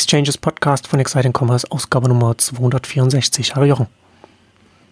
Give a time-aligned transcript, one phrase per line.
[0.00, 3.54] Exchanges Podcast von Exciting Commerce, Ausgabe Nummer 264.
[3.54, 3.86] Hallo Jochen.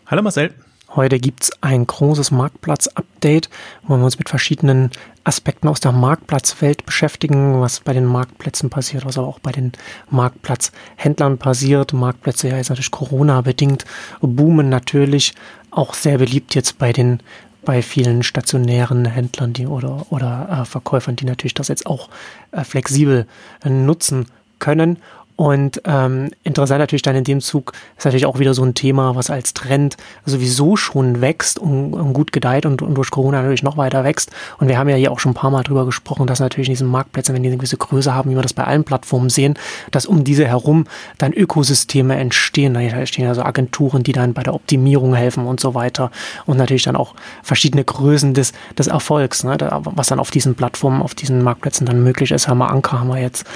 [0.06, 0.52] Hallo Marcel.
[0.94, 3.48] Heute gibt es ein großes Marktplatz-Update,
[3.84, 4.90] wo wir uns mit verschiedenen
[5.24, 9.72] Aspekten aus der Marktplatzwelt beschäftigen, was bei den Marktplätzen passiert, was aber auch bei den
[10.10, 11.94] Marktplatzhändlern passiert.
[11.94, 13.86] Marktplätze ja ist natürlich Corona-bedingt,
[14.20, 15.34] boomen natürlich,
[15.70, 17.20] auch sehr beliebt jetzt bei den
[17.64, 22.08] bei vielen stationären Händlern die, oder, oder äh, Verkäufern, die natürlich das jetzt auch
[22.52, 23.26] äh, flexibel
[23.62, 24.26] äh, nutzen
[24.58, 24.98] können.
[25.38, 29.14] Und ähm, interessant natürlich dann in dem Zug ist natürlich auch wieder so ein Thema,
[29.14, 29.96] was als Trend
[30.26, 34.32] sowieso schon wächst und, und gut gedeiht und, und, durch Corona natürlich noch weiter wächst.
[34.58, 36.72] Und wir haben ja hier auch schon ein paar Mal drüber gesprochen, dass natürlich in
[36.72, 39.54] diesen Marktplätzen, wenn die eine gewisse Größe haben, wie wir das bei allen Plattformen sehen,
[39.92, 40.86] dass um diese herum
[41.18, 42.74] dann Ökosysteme entstehen.
[42.74, 46.10] Da entstehen also Agenturen, die dann bei der Optimierung helfen und so weiter.
[46.46, 49.56] Und natürlich dann auch verschiedene Größen des, des Erfolgs, ne?
[49.84, 52.48] was dann auf diesen Plattformen, auf diesen Marktplätzen dann möglich ist.
[52.48, 53.46] Haben wir Anker, haben wir jetzt,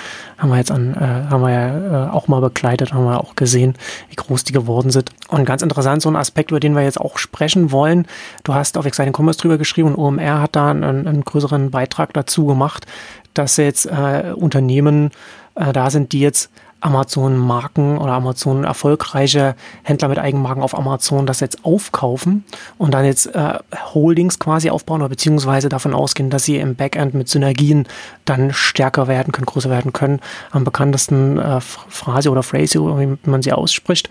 [0.42, 3.36] haben wir jetzt an, äh, haben wir ja äh, auch mal begleitet, haben wir auch
[3.36, 3.74] gesehen,
[4.10, 5.10] wie groß die geworden sind.
[5.28, 8.06] Und ganz interessant, so ein Aspekt, über den wir jetzt auch sprechen wollen.
[8.42, 12.12] Du hast auf Exciting Commerce drüber geschrieben und OMR hat da einen, einen größeren Beitrag
[12.12, 12.86] dazu gemacht,
[13.34, 15.10] dass jetzt äh, Unternehmen
[15.54, 16.50] äh, da sind, die jetzt
[16.82, 22.44] Amazon-Marken oder Amazon erfolgreiche Händler mit Eigenmarken auf Amazon das jetzt aufkaufen
[22.76, 23.58] und dann jetzt äh,
[23.94, 27.86] Holdings quasi aufbauen oder beziehungsweise davon ausgehen, dass sie im Backend mit Synergien
[28.24, 30.20] dann stärker werden können, größer werden können.
[30.50, 34.08] Am bekanntesten äh, Phrase oder Phrase, wie man sie ausspricht.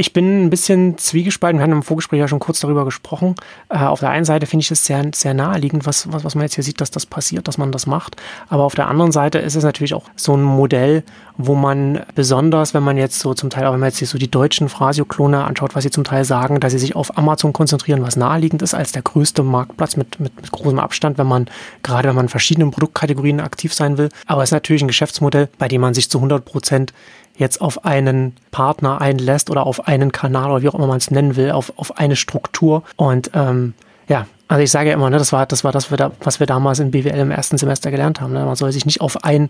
[0.00, 1.58] Ich bin ein bisschen zwiegespalten.
[1.58, 3.34] Wir haben im Vorgespräch ja schon kurz darüber gesprochen.
[3.68, 6.42] Äh, auf der einen Seite finde ich es sehr, sehr naheliegend, was, was, was man
[6.42, 8.16] jetzt hier sieht, dass das passiert, dass man das macht.
[8.48, 11.02] Aber auf der anderen Seite ist es natürlich auch so ein Modell,
[11.36, 14.30] wo man besonders, wenn man jetzt so zum Teil, auch wenn man jetzt so die
[14.30, 18.16] deutschen Phrasio-Klone anschaut, was sie zum Teil sagen, dass sie sich auf Amazon konzentrieren, was
[18.16, 21.46] naheliegend ist als der größte Marktplatz mit, mit, mit großem Abstand, wenn man,
[21.82, 24.08] gerade wenn man in verschiedenen Produktkategorien aktiv sein will.
[24.26, 26.92] Aber es ist natürlich ein Geschäftsmodell, bei dem man sich zu 100 Prozent
[27.36, 31.10] jetzt auf einen Partner einlässt oder auf einen Kanal oder wie auch immer man es
[31.10, 32.82] nennen will, auf, auf eine Struktur.
[32.96, 33.74] Und ähm,
[34.08, 36.78] ja, also ich sage ja immer, ne, das war das war das, was wir damals
[36.78, 38.32] in BWL im ersten Semester gelernt haben.
[38.32, 38.44] Ne?
[38.46, 39.48] Man soll sich nicht auf ein,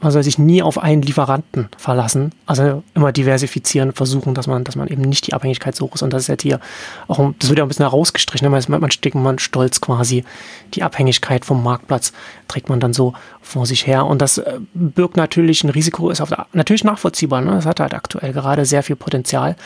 [0.00, 2.32] man soll sich nie auf einen Lieferanten verlassen.
[2.46, 6.02] Also immer diversifizieren, versuchen, dass man, dass man eben nicht die Abhängigkeit so hoch ist.
[6.02, 6.60] Und das ist jetzt hier
[7.08, 8.48] auch, das wird ja ein bisschen herausgestrichen.
[8.48, 8.50] Ne?
[8.68, 10.24] Man, man steckt man stolz quasi
[10.74, 12.12] die Abhängigkeit vom Marktplatz
[12.46, 14.06] trägt man dann so vor sich her.
[14.06, 17.40] Und das äh, birgt natürlich ein Risiko, ist auf der, natürlich nachvollziehbar.
[17.40, 17.52] Ne?
[17.52, 19.56] Das hat halt aktuell gerade sehr viel Potenzial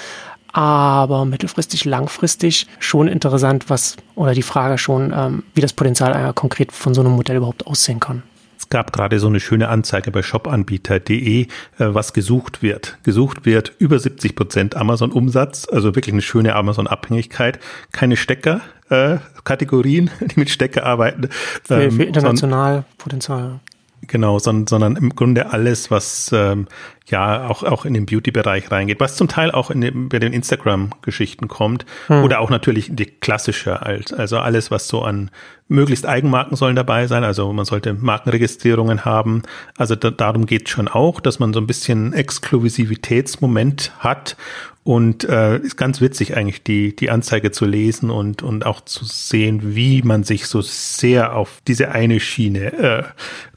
[0.52, 6.72] aber mittelfristig, langfristig schon interessant, was oder die Frage schon, ähm, wie das Potenzial konkret
[6.72, 8.22] von so einem Modell überhaupt aussehen kann.
[8.58, 11.46] Es gab gerade so eine schöne Anzeige bei shopanbieter.de, äh,
[11.78, 12.96] was gesucht wird.
[13.02, 17.58] Gesucht wird über 70 Prozent Amazon-Umsatz, also wirklich eine schöne Amazon-Abhängigkeit.
[17.90, 21.28] Keine Stecker, äh, Kategorien, die mit Stecker arbeiten.
[21.64, 23.60] Für, für ähm, international Potenzial.
[24.06, 26.66] Genau, sondern, sondern im Grunde alles, was ähm,
[27.06, 30.32] ja auch, auch in den Beauty-Bereich reingeht, was zum Teil auch in den, bei den
[30.32, 32.22] Instagram-Geschichten kommt hm.
[32.22, 35.30] oder auch natürlich die klassische alt, also alles, was so an
[35.68, 39.42] möglichst Eigenmarken sollen dabei sein, also man sollte Markenregistrierungen haben,
[39.76, 44.36] also da, darum geht schon auch, dass man so ein bisschen Exklusivitätsmoment hat
[44.84, 49.04] und äh, ist ganz witzig eigentlich die die Anzeige zu lesen und und auch zu
[49.04, 53.02] sehen, wie man sich so sehr auf diese eine Schiene äh,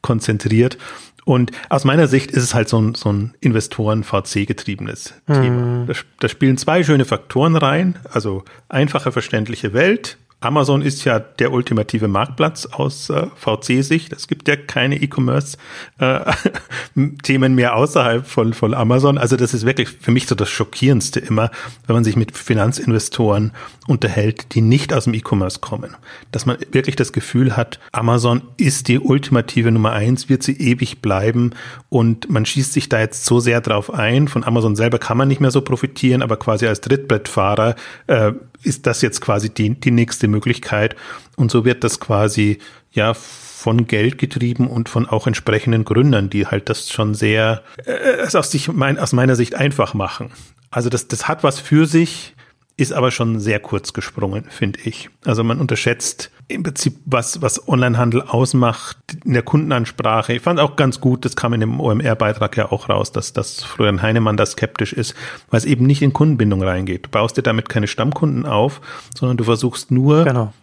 [0.02, 0.78] konzentriert.
[1.26, 5.34] Und aus meiner Sicht ist es halt so ein, so ein Investoren-VC-getriebenes mhm.
[5.34, 5.86] Thema.
[5.88, 7.96] Da, da spielen zwei schöne Faktoren rein.
[8.10, 14.14] Also einfache, verständliche Welt, Amazon ist ja der ultimative Marktplatz aus äh, VC-Sicht.
[14.14, 19.18] Es gibt ja keine E-Commerce-Themen äh, mehr außerhalb von, von Amazon.
[19.18, 21.50] Also das ist wirklich für mich so das Schockierendste immer,
[21.88, 23.52] wenn man sich mit Finanzinvestoren
[23.88, 25.96] unterhält, die nicht aus dem E-Commerce kommen.
[26.32, 31.02] Dass man wirklich das Gefühl hat, Amazon ist die ultimative Nummer eins, wird sie ewig
[31.02, 31.52] bleiben
[31.90, 34.28] und man schießt sich da jetzt so sehr drauf ein.
[34.28, 37.76] Von Amazon selber kann man nicht mehr so profitieren, aber quasi als Trittbrettfahrer
[38.08, 38.34] äh,
[38.66, 40.96] ist das jetzt quasi die, die nächste Möglichkeit.
[41.36, 42.60] Und so wird das quasi,
[42.92, 48.26] ja, von Geld getrieben und von auch entsprechenden Gründern, die halt das schon sehr, äh,
[48.38, 50.32] aus, sich, mein, aus meiner Sicht einfach machen.
[50.70, 52.36] Also das, das hat was für sich,
[52.78, 55.10] ist aber schon sehr kurz gesprungen, finde ich.
[55.24, 60.34] Also man unterschätzt im Prinzip, was, was Onlinehandel ausmacht in der Kundenansprache.
[60.34, 63.64] Ich fand auch ganz gut, das kam in dem OMR-Beitrag ja auch raus, dass, dass
[63.64, 65.16] Florian Heinemann da skeptisch ist,
[65.50, 67.08] weil es eben nicht in Kundenbindung reingeht.
[67.08, 68.82] Du baust dir damit keine Stammkunden auf,
[69.16, 70.24] sondern du versuchst nur.
[70.24, 70.54] Genau.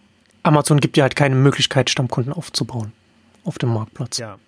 [0.44, 2.93] Amazon gibt dir halt keine Möglichkeit, Stammkunden aufzubauen
[3.44, 4.19] auf dem Marktplatz.
[4.19, 4.38] Ja.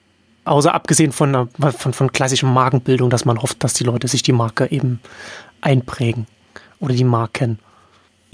[0.44, 4.32] Außer abgesehen von, von, von klassischen Markenbildung, dass man hofft, dass die Leute sich die
[4.32, 5.00] Marke eben
[5.60, 6.26] einprägen
[6.80, 7.58] oder die Marken.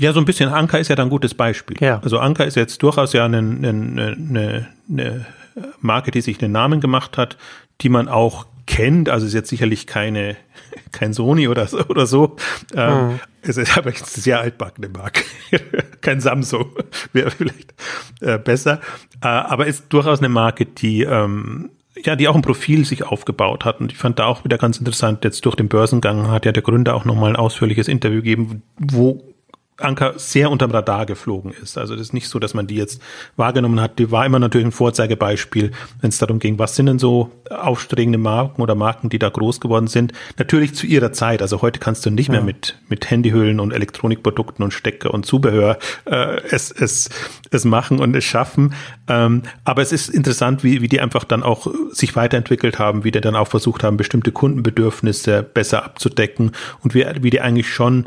[0.01, 1.77] Ja, so ein bisschen Anker ist ja dann ein gutes Beispiel.
[1.79, 2.01] Ja.
[2.03, 5.27] Also Anker ist jetzt durchaus ja eine, eine, eine, eine
[5.83, 7.37] Marke, die sich einen Namen gemacht hat,
[7.83, 9.11] die man auch kennt.
[9.11, 10.37] Also ist jetzt sicherlich keine,
[10.93, 11.85] kein Sony oder so.
[11.85, 12.37] Oder so.
[12.75, 13.21] Ähm, mhm.
[13.43, 15.23] Es ist aber eine sehr altbackene Marke.
[16.01, 16.71] kein Samsung
[17.13, 17.75] wäre vielleicht
[18.23, 18.81] äh, besser.
[19.23, 21.69] Äh, aber ist durchaus eine Marke, die ähm,
[22.07, 23.81] ja, die auch ein Profil sich aufgebaut hat.
[23.81, 26.63] Und ich fand da auch wieder ganz interessant, jetzt durch den Börsengang hat ja der
[26.63, 29.23] Gründer auch nochmal ein ausführliches Interview gegeben, wo
[29.83, 31.79] Anker sehr unterm Radar geflogen ist.
[31.79, 33.01] Also das ist nicht so, dass man die jetzt
[33.37, 33.99] wahrgenommen hat.
[33.99, 38.19] Die war immer natürlich ein Vorzeigebeispiel, wenn es darum ging, was sind denn so aufstrebende
[38.19, 40.13] Marken oder Marken, die da groß geworden sind.
[40.39, 41.43] Natürlich zu ihrer Zeit.
[41.43, 42.35] Also heute kannst du nicht ja.
[42.35, 47.11] mehr mit, mit Handyhüllen und Elektronikprodukten und Stecker und Zubehör äh, es, es,
[47.51, 48.75] es machen und es schaffen.
[49.09, 53.11] Ähm, aber es ist interessant, wie, wie die einfach dann auch sich weiterentwickelt haben, wie
[53.11, 58.07] die dann auch versucht haben, bestimmte Kundenbedürfnisse besser abzudecken und wie, wie die eigentlich schon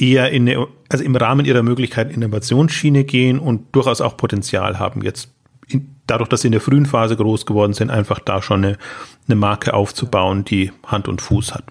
[0.00, 5.02] eher in eine, also im Rahmen ihrer Möglichkeiten Innovationsschiene gehen und durchaus auch Potenzial haben,
[5.02, 5.30] jetzt
[5.68, 8.78] in, dadurch, dass sie in der frühen Phase groß geworden sind, einfach da schon eine,
[9.26, 11.64] eine Marke aufzubauen, die Hand und Fuß hat.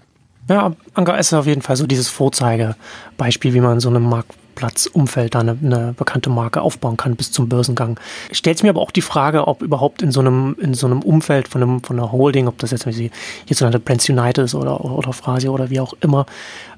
[0.48, 5.40] Ja, Anker ist auf jeden Fall so dieses Vorzeigebeispiel, wie man so eine Marktplatzumfeld da
[5.40, 8.00] eine, eine, bekannte Marke aufbauen kann bis zum Börsengang.
[8.32, 11.48] Stellt mir aber auch die Frage, ob überhaupt in so einem, in so einem Umfeld
[11.48, 15.50] von, einem, von einer Holding, ob das jetzt hierzulande Brands United ist oder, oder Phrase
[15.50, 16.24] oder wie auch immer,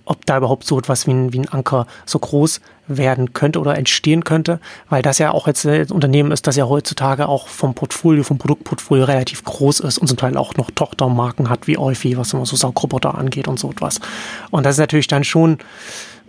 [0.04, 3.76] ob da überhaupt so etwas wie ein, wie ein Anker so groß werden könnte oder
[3.76, 7.74] entstehen könnte, weil das ja auch jetzt ein Unternehmen ist, das ja heutzutage auch vom
[7.74, 12.16] Portfolio, vom Produktportfolio relativ groß ist und zum Teil auch noch Tochtermarken hat wie Eufy,
[12.16, 14.00] was immer so Saugroboter angeht und so etwas.
[14.50, 15.58] Und das ist natürlich dann schon,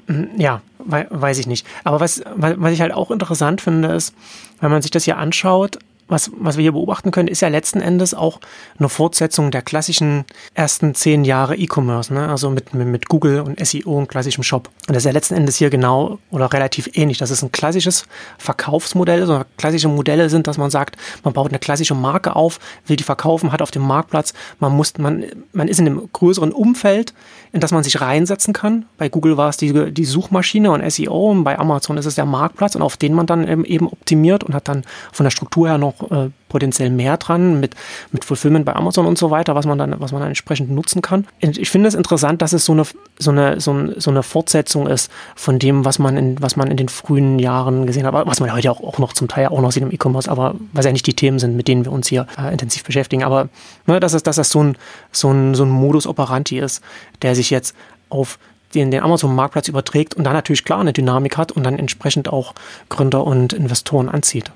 [0.07, 1.65] hm, ja, weiß ich nicht.
[1.83, 4.13] Aber was, was ich halt auch interessant finde, ist,
[4.59, 5.79] wenn man sich das hier anschaut,
[6.11, 8.39] was, was wir hier beobachten können, ist ja letzten Endes auch
[8.77, 12.27] eine Fortsetzung der klassischen ersten zehn Jahre E-Commerce, ne?
[12.27, 14.69] also mit, mit Google und SEO und klassischem Shop.
[14.87, 17.17] Und das ist ja letzten Endes hier genau oder relativ ähnlich.
[17.17, 18.05] Das ist ein klassisches
[18.37, 22.97] Verkaufsmodell, so klassische Modelle sind, dass man sagt, man baut eine klassische Marke auf, will
[22.97, 27.13] die verkaufen, hat auf dem Marktplatz, man muss, man, man ist in einem größeren Umfeld,
[27.53, 28.85] in das man sich reinsetzen kann.
[28.97, 32.25] Bei Google war es die, die Suchmaschine und SEO und bei Amazon ist es der
[32.25, 35.77] Marktplatz und auf den man dann eben optimiert und hat dann von der Struktur her
[35.77, 37.75] noch äh, potenziell mehr dran mit,
[38.11, 41.01] mit Fulfillment bei Amazon und so weiter, was man dann, was man dann entsprechend nutzen
[41.01, 41.25] kann.
[41.39, 42.83] Ich finde es interessant, dass es so eine,
[43.17, 46.75] so eine, so, so eine Fortsetzung ist von dem, was man in, was man in
[46.75, 49.71] den frühen Jahren gesehen hat, was man heute auch, auch noch zum Teil auch noch
[49.71, 52.27] sieht im E-Commerce, aber was ja nicht die Themen sind, mit denen wir uns hier
[52.37, 53.23] äh, intensiv beschäftigen.
[53.23, 53.47] Aber
[53.87, 54.77] ne, dass es, dass es so ein,
[55.13, 56.83] so ein, so ein Modus operandi ist,
[57.21, 57.73] der sich jetzt
[58.09, 58.39] auf
[58.75, 62.53] den, den Amazon-Marktplatz überträgt und dann natürlich klar eine Dynamik hat und dann entsprechend auch
[62.89, 64.51] Gründer und Investoren anzieht.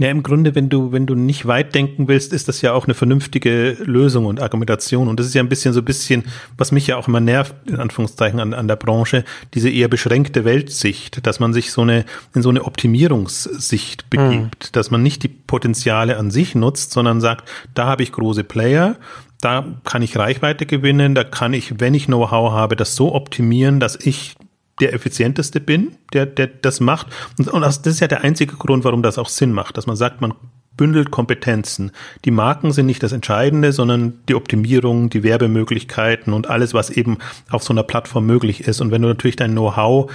[0.00, 2.84] Ja, im Grunde, wenn du, wenn du nicht weit denken willst, ist das ja auch
[2.84, 5.08] eine vernünftige Lösung und Argumentation.
[5.08, 6.24] Und das ist ja ein bisschen so ein bisschen,
[6.56, 9.24] was mich ja auch immer nervt, in Anführungszeichen, an, an der Branche,
[9.54, 14.08] diese eher beschränkte Weltsicht, dass man sich so eine, in so eine Optimierungssicht hm.
[14.08, 14.72] begibt, mhm.
[14.72, 18.96] dass man nicht die Potenziale an sich nutzt, sondern sagt, da habe ich große Player,
[19.40, 23.80] da kann ich Reichweite gewinnen, da kann ich, wenn ich Know-how habe, das so optimieren,
[23.80, 24.36] dass ich
[24.80, 27.08] der effizienteste bin, der, der das macht.
[27.38, 29.96] Und, und das ist ja der einzige Grund, warum das auch Sinn macht, dass man
[29.96, 30.34] sagt, man
[30.78, 31.90] bündelt Kompetenzen.
[32.24, 37.18] Die Marken sind nicht das Entscheidende, sondern die Optimierung, die Werbemöglichkeiten und alles, was eben
[37.50, 38.80] auf so einer Plattform möglich ist.
[38.80, 40.10] Und wenn du natürlich dein Know-how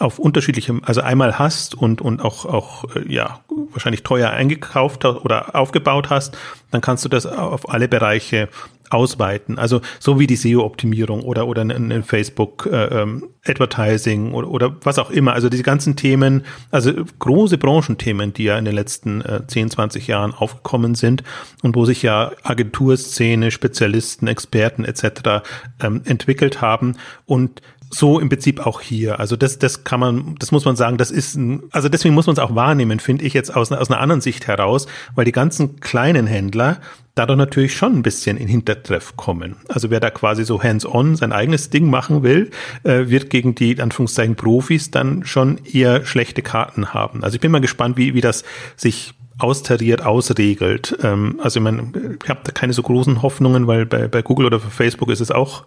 [0.00, 3.40] auf unterschiedlichem, also einmal hast und, und auch, auch, äh, ja,
[3.70, 6.36] wahrscheinlich teuer eingekauft oder aufgebaut hast,
[6.70, 8.48] dann kannst du das auf alle Bereiche
[8.90, 9.58] ausweiten.
[9.58, 14.98] Also so wie die SEO-Optimierung oder oder ein Facebook äh, ähm, Advertising oder, oder was
[14.98, 15.32] auch immer.
[15.32, 20.06] Also diese ganzen Themen, also große Branchenthemen, die ja in den letzten äh, 10, 20
[20.06, 21.22] Jahren aufgekommen sind
[21.62, 25.46] und wo sich ja Agenturszene, Spezialisten, Experten etc.
[25.80, 29.20] Ähm, entwickelt haben und so im Prinzip auch hier.
[29.20, 32.26] Also das, das kann man, das muss man sagen, das ist ein, also deswegen muss
[32.26, 35.32] man es auch wahrnehmen, finde ich jetzt aus, aus einer anderen Sicht heraus, weil die
[35.32, 36.78] ganzen kleinen Händler,
[37.16, 39.56] dadurch natürlich schon ein bisschen in Hintertreff kommen.
[39.68, 42.50] Also wer da quasi so hands-on sein eigenes Ding machen will,
[42.84, 47.24] äh, wird gegen die in Anführungszeichen Profis dann schon eher schlechte Karten haben.
[47.24, 48.44] Also ich bin mal gespannt, wie, wie das
[48.76, 50.96] sich austariert, ausregelt.
[51.02, 51.90] Ähm, also ich meine,
[52.22, 55.30] ich habe da keine so großen Hoffnungen, weil bei, bei Google oder Facebook ist es
[55.30, 55.64] auch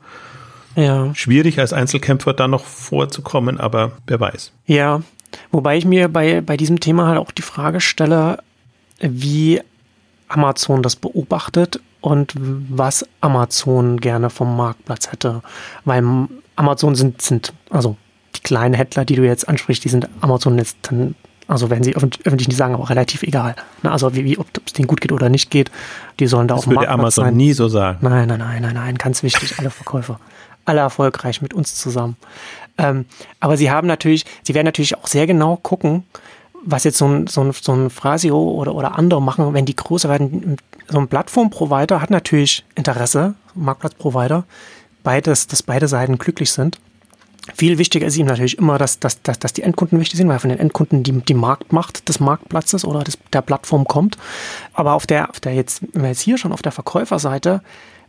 [0.76, 1.14] ja.
[1.16, 4.54] schwierig, als Einzelkämpfer da noch vorzukommen, aber wer weiß.
[4.68, 5.02] Ja,
[5.52, 8.38] wobei ich mir bei, bei diesem Thema halt auch die Frage stelle,
[9.00, 9.62] wie
[10.30, 15.42] Amazon das beobachtet und was Amazon gerne vom Marktplatz hätte.
[15.86, 16.04] Weil
[16.56, 17.98] Amazon sind, sind also
[18.36, 21.16] die kleinen Händler, die du jetzt ansprichst, die sind Amazon jetzt dann,
[21.48, 23.56] also wenn sie öffentlich nicht sagen, aber relativ egal.
[23.84, 25.72] Also wie, wie ob es denen gut geht oder nicht geht,
[26.20, 27.38] die sollen da das auf dem Marktplatz Amazon sein.
[27.38, 27.98] nie so sagen.
[28.02, 30.20] Nein, nein, nein, nein, nein, ganz wichtig, alle Verkäufer.
[30.66, 32.16] Alle erfolgreich mit uns zusammen.
[32.78, 33.06] Ähm,
[33.40, 36.04] aber sie haben natürlich, sie werden natürlich auch sehr genau gucken,
[36.66, 39.76] was jetzt so ein, so ein, so ein Frasio oder, oder andere machen, wenn die
[39.76, 44.46] größer werden, so ein Plattformprovider hat natürlich Interesse, Marktplatzprovider,
[45.04, 46.80] beides, dass beide Seiten glücklich sind.
[47.56, 50.40] Viel wichtiger ist ihm natürlich immer, dass, dass, dass, dass die Endkunden wichtig sind, weil
[50.40, 54.18] von den Endkunden die, die Marktmacht des Marktplatzes oder des, der Plattform kommt.
[54.74, 57.62] Aber auf der, auf der jetzt, wenn wir jetzt hier schon auf der Verkäuferseite,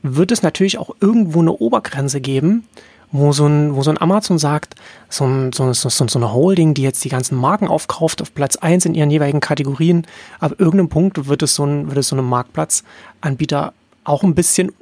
[0.03, 2.65] wird es natürlich auch irgendwo eine Obergrenze geben,
[3.13, 4.75] wo so ein, wo so ein Amazon sagt,
[5.09, 8.57] so, ein, so, so, so eine Holding, die jetzt die ganzen Marken aufkauft auf Platz
[8.57, 10.07] eins in ihren jeweiligen Kategorien,
[10.39, 13.73] ab irgendeinem Punkt wird es so ein, wird es so einem Marktplatzanbieter
[14.05, 14.73] auch ein bisschen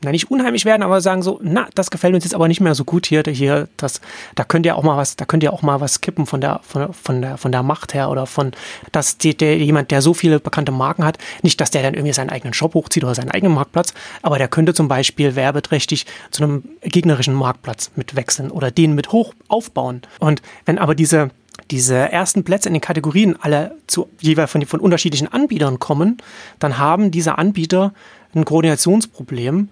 [0.00, 2.74] na nicht unheimlich werden, aber sagen so, na, das gefällt uns jetzt aber nicht mehr
[2.74, 4.00] so gut hier, hier, das,
[4.36, 6.60] da könnt ihr auch mal was, da könnt ihr auch mal was kippen von der,
[6.62, 8.52] von, von der, von der Macht her oder von,
[8.92, 12.12] dass die, der, jemand, der so viele bekannte Marken hat, nicht, dass der dann irgendwie
[12.12, 16.44] seinen eigenen Shop hochzieht oder seinen eigenen Marktplatz, aber der könnte zum Beispiel werbeträchtig zu
[16.44, 20.02] einem gegnerischen Marktplatz mitwechseln oder den mit hoch aufbauen.
[20.20, 21.30] Und wenn aber diese,
[21.70, 26.18] diese ersten Plätze in den Kategorien alle zu jeweils von, von unterschiedlichen Anbietern kommen,
[26.58, 27.92] dann haben diese Anbieter
[28.38, 29.68] ein Koordinationsproblem,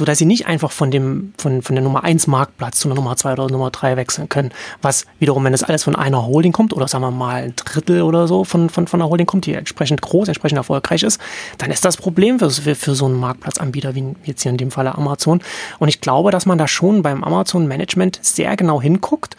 [0.00, 3.16] sodass sie nicht einfach von dem, von, von der Nummer 1 Marktplatz zu der Nummer
[3.16, 4.50] 2 oder Nummer 3 wechseln können.
[4.80, 8.00] Was wiederum, wenn das alles von einer Holding kommt, oder sagen wir mal ein Drittel
[8.00, 11.20] oder so von, von, von einer Holding kommt, die entsprechend groß, entsprechend erfolgreich ist,
[11.58, 14.70] dann ist das Problem für, für, für so einen Marktplatzanbieter wie jetzt hier in dem
[14.70, 15.42] Falle Amazon.
[15.78, 19.36] Und ich glaube, dass man da schon beim Amazon-Management sehr genau hinguckt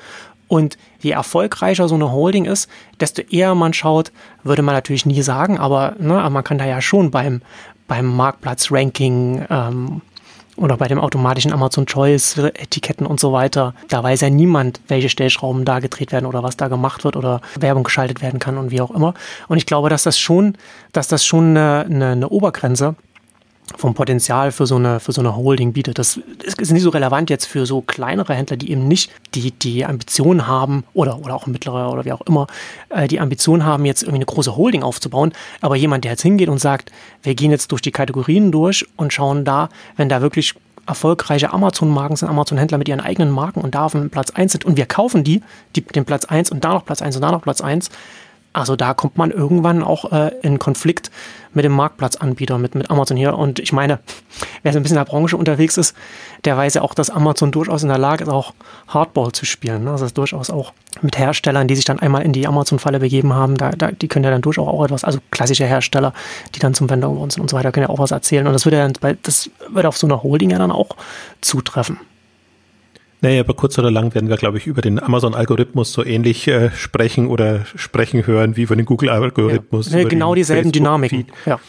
[0.51, 4.11] und je erfolgreicher so eine Holding ist, desto eher man schaut,
[4.43, 7.41] würde man natürlich nie sagen, aber ne, man kann da ja schon beim,
[7.91, 10.01] beim Marktplatz-Ranking ähm,
[10.55, 13.73] oder bei dem automatischen Amazon Choice Etiketten und so weiter.
[13.89, 17.41] Da weiß ja niemand, welche Stellschrauben da gedreht werden oder was da gemacht wird oder
[17.59, 19.13] Werbung geschaltet werden kann und wie auch immer.
[19.49, 20.55] Und ich glaube, dass das schon,
[20.93, 22.95] dass das schon eine, eine, eine Obergrenze
[23.77, 25.99] vom Potenzial für so eine, für so eine Holding bietet.
[25.99, 26.19] Das
[26.57, 30.47] ist nicht so relevant jetzt für so kleinere Händler, die eben nicht die, die Ambition
[30.47, 32.47] haben oder, oder auch mittlere oder wie auch immer,
[32.89, 35.33] äh, die Ambition haben, jetzt irgendwie eine große Holding aufzubauen.
[35.61, 36.91] Aber jemand, der jetzt hingeht und sagt,
[37.23, 40.55] wir gehen jetzt durch die Kategorien durch und schauen da, wenn da wirklich
[40.87, 44.65] erfolgreiche Amazon-Marken sind, Amazon-Händler mit ihren eigenen Marken und da auf dem Platz 1 sind
[44.65, 45.41] und wir kaufen die,
[45.75, 47.89] die den Platz 1 und da noch Platz 1 und da noch Platz 1,
[48.53, 51.09] also da kommt man irgendwann auch äh, in Konflikt
[51.53, 53.37] mit dem Marktplatzanbieter, mit, mit Amazon hier.
[53.37, 53.99] Und ich meine,
[54.63, 55.95] wer so ein bisschen in der Branche unterwegs ist,
[56.45, 58.53] der weiß ja auch, dass Amazon durchaus in der Lage ist, auch
[58.87, 59.85] Hardball zu spielen.
[59.85, 59.91] Ne?
[59.91, 63.57] Also das durchaus auch mit Herstellern, die sich dann einmal in die Amazon-Falle begeben haben,
[63.57, 66.13] da, da, die können ja dann durchaus auch etwas, also klassische Hersteller,
[66.55, 68.47] die dann zum Vendor geworden sind und so weiter, können ja auch was erzählen.
[68.47, 70.95] Und das würde ja dann, das würde auf so einer Holding ja dann auch
[71.41, 71.99] zutreffen.
[73.21, 76.71] Naja, aber kurz oder lang werden wir, glaube ich, über den Amazon-Algorithmus so ähnlich äh,
[76.71, 79.91] sprechen oder sprechen hören wie über den Google-Algorithmus.
[79.91, 80.03] Ja.
[80.07, 81.27] genau dieselben Dynamiken.
[81.45, 81.59] Ja.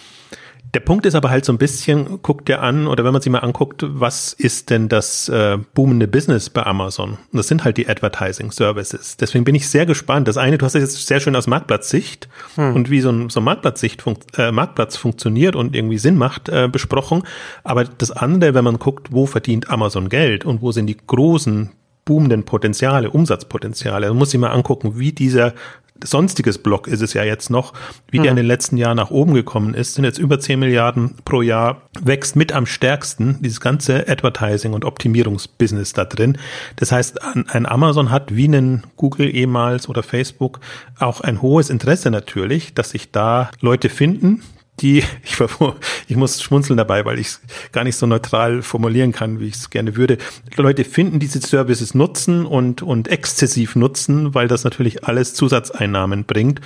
[0.75, 3.31] Der Punkt ist aber halt so ein bisschen, guckt dir an, oder wenn man sich
[3.31, 7.19] mal anguckt, was ist denn das äh, boomende Business bei Amazon?
[7.31, 9.19] Und das sind halt die Advertising Services.
[9.19, 10.29] Deswegen bin ich sehr gespannt.
[10.29, 12.75] Das eine, du hast das jetzt sehr schön aus Marktplatzsicht hm.
[12.75, 16.49] und wie so ein, so ein Marktplatzsicht fun äh, Marktplatz funktioniert und irgendwie Sinn macht,
[16.49, 17.25] äh, besprochen.
[17.65, 21.71] Aber das andere, wenn man guckt, wo verdient Amazon Geld und wo sind die großen
[22.05, 24.09] boomenden Potenziale, Umsatzpotenziale.
[24.09, 25.55] Man muss sich mal angucken, wie dieser
[26.05, 27.73] sonstiges Block ist es ja jetzt noch,
[28.11, 28.23] wie mhm.
[28.23, 31.43] der in den letzten Jahren nach oben gekommen ist, sind jetzt über 10 Milliarden pro
[31.43, 36.39] Jahr, wächst mit am stärksten dieses ganze Advertising und Optimierungsbusiness da drin.
[36.77, 40.61] Das heißt, ein Amazon hat wie ein Google ehemals oder Facebook
[40.99, 44.43] auch ein hohes Interesse natürlich, dass sich da Leute finden,
[44.83, 45.39] die, ich,
[46.09, 47.41] ich muss schmunzeln dabei, weil ich es
[47.73, 50.19] gar nicht so neutral formulieren kann, wie ich es gerne würde.
[50.57, 56.61] Leute finden diese Services nutzen und, und exzessiv nutzen, weil das natürlich alles Zusatzeinnahmen bringt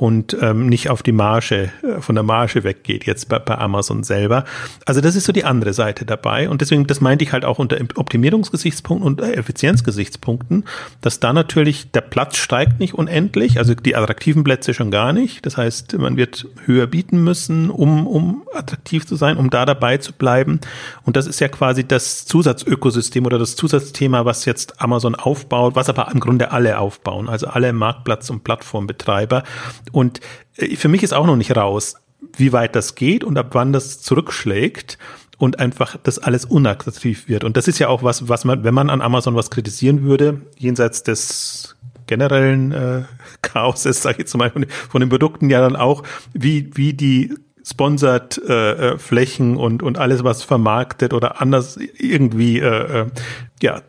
[0.00, 4.02] und ähm, nicht auf die Marge, äh, von der Marge weggeht, jetzt bei, bei Amazon
[4.02, 4.46] selber.
[4.86, 6.48] Also das ist so die andere Seite dabei.
[6.48, 10.64] Und deswegen, das meinte ich halt auch unter Optimierungsgesichtspunkten und Effizienzgesichtspunkten,
[11.02, 15.44] dass da natürlich der Platz steigt nicht unendlich, also die attraktiven Plätze schon gar nicht.
[15.44, 19.98] Das heißt, man wird höher bieten müssen, um, um attraktiv zu sein, um da dabei
[19.98, 20.60] zu bleiben.
[21.04, 25.88] Und das ist ja quasi das Zusatzökosystem oder das Zusatzthema, was jetzt Amazon aufbaut, was
[25.88, 29.42] aber im Grunde alle aufbauen, also alle Marktplatz- und Plattformbetreiber.
[29.92, 30.20] Und
[30.56, 31.96] äh, für mich ist auch noch nicht raus,
[32.36, 34.98] wie weit das geht und ab wann das zurückschlägt
[35.38, 37.44] und einfach das alles unattraktiv wird.
[37.44, 40.42] Und das ist ja auch was, was man, wenn man an Amazon was kritisieren würde,
[40.58, 41.76] jenseits des
[42.06, 43.02] generellen äh,
[43.42, 44.52] Chaoses, sage ich jetzt mal,
[44.90, 46.02] von den Produkten ja dann auch,
[46.34, 52.58] wie, wie die sponsert äh, äh, Flächen und und alles was vermarktet oder anders irgendwie
[52.58, 53.06] äh, äh,
[53.62, 53.82] ja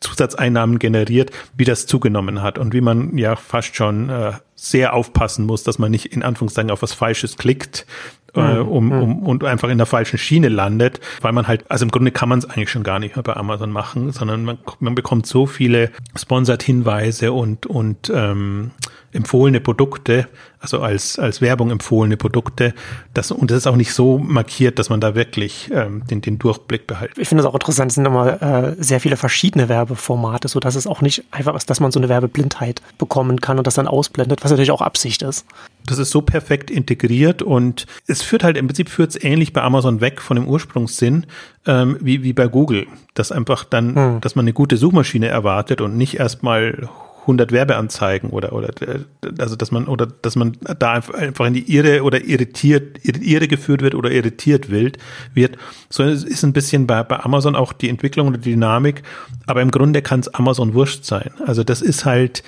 [0.00, 5.46] Zusatzeinnahmen generiert, wie das zugenommen hat und wie man ja fast schon äh, sehr aufpassen
[5.46, 7.86] muss, dass man nicht in Anführungszeichen auf was Falsches klickt,
[8.34, 8.68] äh, mhm.
[8.68, 8.92] um, mhm.
[8.92, 12.28] um und einfach in der falschen Schiene landet, weil man halt, also im Grunde kann
[12.28, 15.46] man es eigentlich schon gar nicht mehr bei Amazon machen, sondern man, man bekommt so
[15.46, 18.72] viele Sponsored-Hinweise und und ähm,
[19.12, 20.28] empfohlene Produkte,
[20.60, 22.74] also als, als Werbung empfohlene Produkte.
[23.14, 26.38] Das, und das ist auch nicht so markiert, dass man da wirklich ähm, den, den
[26.38, 27.18] Durchblick behält.
[27.18, 30.74] Ich finde es auch interessant, es sind immer äh, sehr viele verschiedene Werbeformate, so dass
[30.74, 33.88] es auch nicht einfach ist, dass man so eine Werbeblindheit bekommen kann und das dann
[33.88, 35.44] ausblendet, was natürlich auch Absicht ist.
[35.86, 39.62] Das ist so perfekt integriert und es führt halt im Prinzip führt es ähnlich bei
[39.62, 41.26] Amazon weg von dem Ursprungssinn
[41.66, 44.20] ähm, wie, wie bei Google, dass einfach dann, hm.
[44.20, 46.88] dass man eine gute Suchmaschine erwartet und nicht erstmal
[47.20, 48.70] 100 Werbeanzeigen oder oder
[49.38, 53.82] also dass man oder dass man da einfach in die Irre oder irritiert Irre geführt
[53.82, 54.98] wird oder irritiert wird
[55.34, 55.56] wird.
[55.88, 59.02] So ist ein bisschen bei, bei Amazon auch die Entwicklung oder die Dynamik.
[59.46, 61.30] Aber im Grunde kann es Amazon wurscht sein.
[61.46, 62.42] Also das ist halt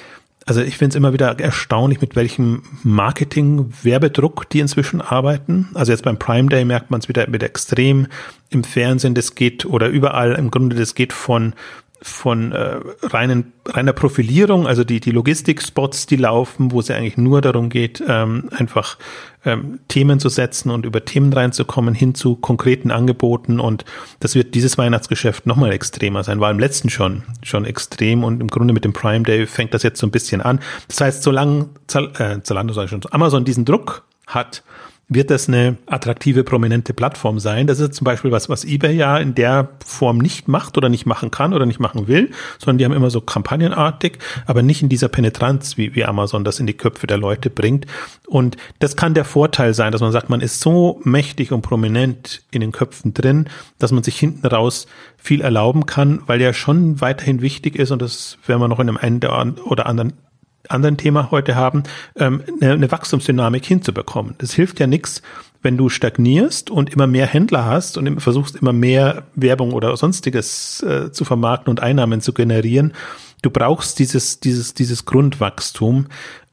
[0.46, 5.68] also ich finde es immer wieder erstaunlich, mit welchem Marketing-Werbedruck die inzwischen arbeiten.
[5.74, 8.08] Also jetzt beim Prime Day merkt man es wieder mit extrem
[8.50, 10.32] im Fernsehen, das geht oder überall.
[10.34, 11.54] Im Grunde, das geht von
[12.02, 17.16] von äh, reinen, reiner Profilierung, also die, die Logistik-Spots, die laufen, wo es ja eigentlich
[17.16, 18.98] nur darum geht, ähm, einfach
[19.44, 23.60] ähm, Themen zu setzen und über Themen reinzukommen, hin zu konkreten Angeboten.
[23.60, 23.84] Und
[24.20, 28.48] das wird dieses Weihnachtsgeschäft nochmal extremer sein, war im letzten schon, schon extrem und im
[28.48, 30.60] Grunde mit dem Prime Day fängt das jetzt so ein bisschen an.
[30.88, 31.68] Das heißt, solange
[32.18, 34.62] äh, Zalando, sag ich schon, Amazon diesen Druck hat,
[35.08, 37.66] wird das eine attraktive, prominente Plattform sein.
[37.66, 41.06] Das ist zum Beispiel was, was eBay ja in der Form nicht macht oder nicht
[41.06, 44.88] machen kann oder nicht machen will, sondern die haben immer so kampagnenartig, aber nicht in
[44.88, 47.86] dieser Penetranz, wie, wie Amazon das in die Köpfe der Leute bringt.
[48.26, 52.42] Und das kann der Vorteil sein, dass man sagt, man ist so mächtig und prominent
[52.50, 54.86] in den Köpfen drin, dass man sich hinten raus
[55.18, 58.88] viel erlauben kann, weil ja schon weiterhin wichtig ist und das werden wir noch in
[58.88, 60.14] einem einen oder anderen
[60.68, 61.82] anderen Thema heute haben,
[62.16, 64.34] ähm, eine, eine Wachstumsdynamik hinzubekommen.
[64.38, 65.22] Das hilft ja nichts,
[65.62, 70.82] wenn du stagnierst und immer mehr Händler hast und versuchst immer mehr Werbung oder sonstiges
[70.82, 72.92] äh, zu vermarkten und Einnahmen zu generieren.
[73.42, 76.06] Du brauchst dieses, dieses, dieses Grundwachstum,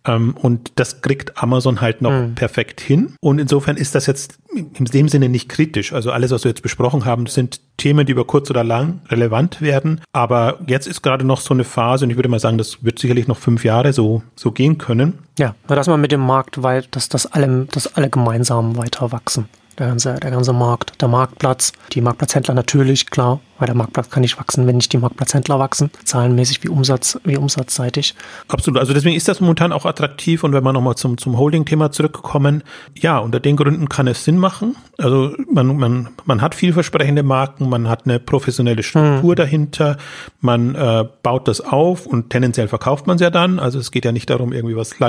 [0.10, 2.36] ähm, und das kriegt Amazon halt noch mhm.
[2.36, 3.14] perfekt hin.
[3.22, 5.94] Und insofern ist das jetzt in dem Sinne nicht kritisch.
[5.94, 9.62] Also alles, was wir jetzt besprochen haben, sind Themen, die über kurz oder lang relevant
[9.62, 10.02] werden.
[10.12, 13.00] Aber jetzt ist gerade noch so eine Phase und ich würde mal sagen, das wird
[13.00, 15.20] sicherlich noch fünf Jahre so, so gehen können.
[15.38, 19.48] Ja, dass man mit dem Markt weit, dass das alle, dass alle gemeinsam weiter wachsen
[19.78, 24.22] der ganze, der ganze Markt, der Marktplatz, die Marktplatzhändler natürlich, klar, weil der Marktplatz kann
[24.22, 28.16] nicht wachsen, wenn nicht die Marktplatzhändler wachsen, zahlenmäßig wie Umsatz, wie umsatzseitig.
[28.50, 31.92] Absolut, also deswegen ist das momentan auch attraktiv und wenn wir nochmal zum, zum Holding-Thema
[31.92, 32.64] zurückkommen,
[32.96, 34.76] ja, unter den Gründen kann es Sinn machen.
[34.98, 39.36] Also man, man, man hat vielversprechende Marken, man hat eine professionelle Struktur hm.
[39.36, 39.98] dahinter,
[40.42, 43.60] man äh, baut das auf und tendenziell verkauft man es ja dann.
[43.60, 45.00] Also es geht ja nicht darum, irgendwie was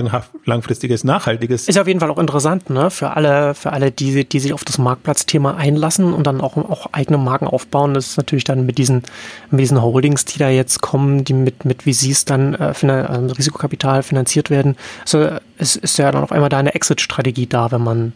[0.45, 1.67] langfristiges, nachhaltiges.
[1.67, 4.61] Ist auf jeden Fall auch interessant, ne, für alle, für alle, die, die sich auf
[4.61, 7.95] auf das Marktplatzthema einlassen und dann auch, auch eigene Marken aufbauen.
[7.95, 9.03] Das ist natürlich dann mit diesen,
[9.51, 14.03] mit diesen Holdings, die da jetzt kommen, die mit, mit VCs dann äh, also Risikokapital
[14.03, 14.77] finanziert werden.
[15.03, 18.13] Also es ist ja dann auf einmal da eine Exit-Strategie da, wenn man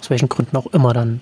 [0.00, 1.20] aus welchen Gründen auch immer dann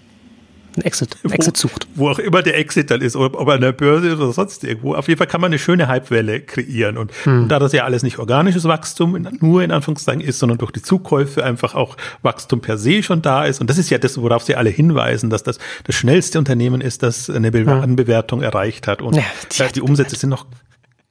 [0.77, 1.87] ein Exit, ein Exit sucht.
[1.95, 4.65] Wo, wo, auch immer der Exit dann ist, ob, ob an der Börse oder sonst
[4.65, 4.95] irgendwo.
[4.95, 6.97] Auf jeden Fall kann man eine schöne Hypewelle kreieren.
[6.97, 7.43] Und, hm.
[7.43, 10.73] und da das ja alles nicht organisches Wachstum in, nur in Anführungszeichen ist, sondern durch
[10.73, 13.61] die Zukäufe einfach auch Wachstum per se schon da ist.
[13.61, 17.03] Und das ist ja das, worauf sie alle hinweisen, dass das das schnellste Unternehmen ist,
[17.03, 17.97] das eine Be hm.
[17.97, 19.03] Bewertung erreicht hat.
[19.03, 20.47] Und ja, die, die Umsätze sind noch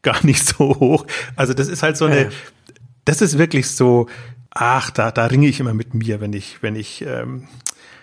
[0.02, 1.06] gar nicht so hoch.
[1.36, 2.30] Also das ist halt so eine, ja.
[3.06, 4.08] das ist wirklich so,
[4.52, 7.48] ach, da, da ringe ich immer mit mir, wenn ich, wenn ich ähm,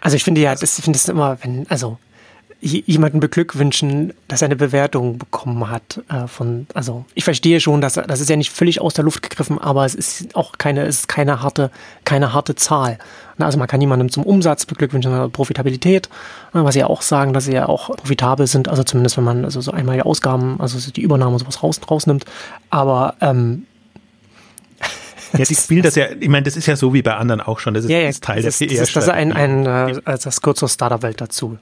[0.00, 1.98] also ich finde ja, das, ich finde es immer, wenn, also
[2.60, 7.94] jemanden beglückwünschen, dass er eine Bewertung bekommen hat äh, von, also ich verstehe schon, dass
[7.94, 11.00] das ist ja nicht völlig aus der Luft gegriffen, aber es ist auch keine, es
[11.00, 11.70] ist keine harte,
[12.04, 12.98] keine harte Zahl.
[13.38, 16.08] Also man kann jemandem zum Umsatz beglückwünschen, sondern Profitabilität,
[16.52, 19.24] ne, was sie ja auch sagen, dass sie ja auch profitabel sind, also zumindest wenn
[19.24, 22.24] man also so einmalige Ausgaben, also die Übernahme und sowas raus, rausnimmt.
[22.70, 23.67] Aber ähm,
[25.36, 27.58] ja, die spielen das ja, ich meine, das ist ja so wie bei anderen auch
[27.58, 27.74] schon.
[27.74, 28.80] Das ist, ja, ja, Teil das der PR.
[28.80, 31.58] Das ist ein, ein, äh, das gehört zur Startup-Welt dazu.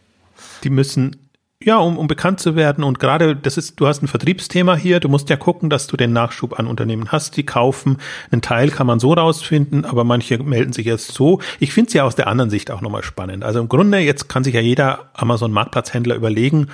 [0.64, 1.28] Die müssen,
[1.62, 5.00] ja, um, um bekannt zu werden und gerade, das ist, du hast ein Vertriebsthema hier,
[5.00, 7.98] du musst ja gucken, dass du den Nachschub an Unternehmen hast, die kaufen.
[8.30, 11.40] Einen Teil kann man so rausfinden, aber manche melden sich erst so.
[11.58, 13.42] Ich finde es ja aus der anderen Sicht auch nochmal spannend.
[13.42, 16.68] Also im Grunde, jetzt kann sich ja jeder Amazon-Marktplatzhändler überlegen,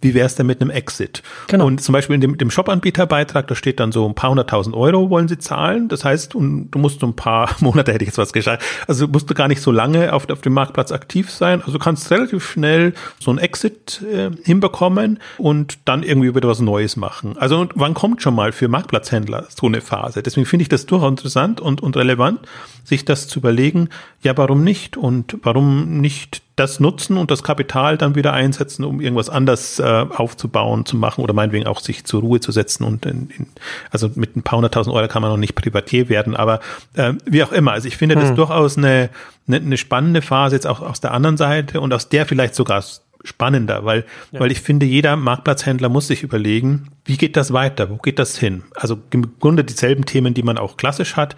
[0.00, 1.22] wie wäre es denn mit einem Exit?
[1.48, 1.66] Genau.
[1.66, 5.10] Und zum Beispiel in dem, dem Shop-Anbieterbeitrag, da steht dann so ein paar hunderttausend Euro
[5.10, 5.88] wollen sie zahlen.
[5.88, 9.08] Das heißt, und du musst so ein paar Monate, hätte ich jetzt was gesagt, also
[9.08, 11.60] musst du gar nicht so lange auf, auf dem Marktplatz aktiv sein.
[11.60, 16.60] Also du kannst relativ schnell so ein Exit äh, hinbekommen und dann irgendwie wieder was
[16.60, 17.36] Neues machen.
[17.38, 20.22] Also wann kommt schon mal für Marktplatzhändler so eine Phase?
[20.22, 22.40] Deswegen finde ich das durchaus interessant und, und relevant,
[22.84, 23.88] sich das zu überlegen,
[24.22, 24.96] ja, warum nicht?
[24.96, 29.82] Und warum nicht das nutzen und das Kapital dann wieder einsetzen, um irgendwas anders äh,
[29.82, 33.46] aufzubauen, zu machen oder meinetwegen auch sich zur Ruhe zu setzen und in, in,
[33.90, 36.60] also mit ein paar hunderttausend Euro kann man noch nicht Privatier werden, aber
[36.94, 37.72] äh, wie auch immer.
[37.72, 38.22] Also ich finde hm.
[38.22, 39.10] das durchaus eine,
[39.46, 42.82] eine, eine spannende Phase jetzt auch aus der anderen Seite und aus der vielleicht sogar
[43.24, 44.40] spannender, weil, ja.
[44.40, 47.90] weil ich finde, jeder Marktplatzhändler muss sich überlegen, wie geht das weiter?
[47.90, 48.62] Wo geht das hin?
[48.74, 51.36] Also im Grunde dieselben Themen, die man auch klassisch hat.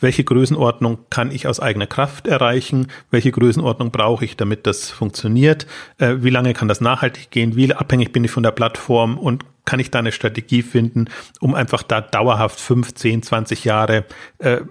[0.00, 2.88] Welche Größenordnung kann ich aus eigener Kraft erreichen?
[3.10, 5.66] Welche Größenordnung brauche ich, damit das funktioniert?
[5.98, 7.54] Äh, wie lange kann das nachhaltig gehen?
[7.54, 9.18] Wie abhängig bin ich von der Plattform?
[9.18, 11.08] Und kann ich da eine Strategie finden,
[11.38, 14.04] um einfach da dauerhaft 15, 20 Jahre
[14.38, 14.62] äh,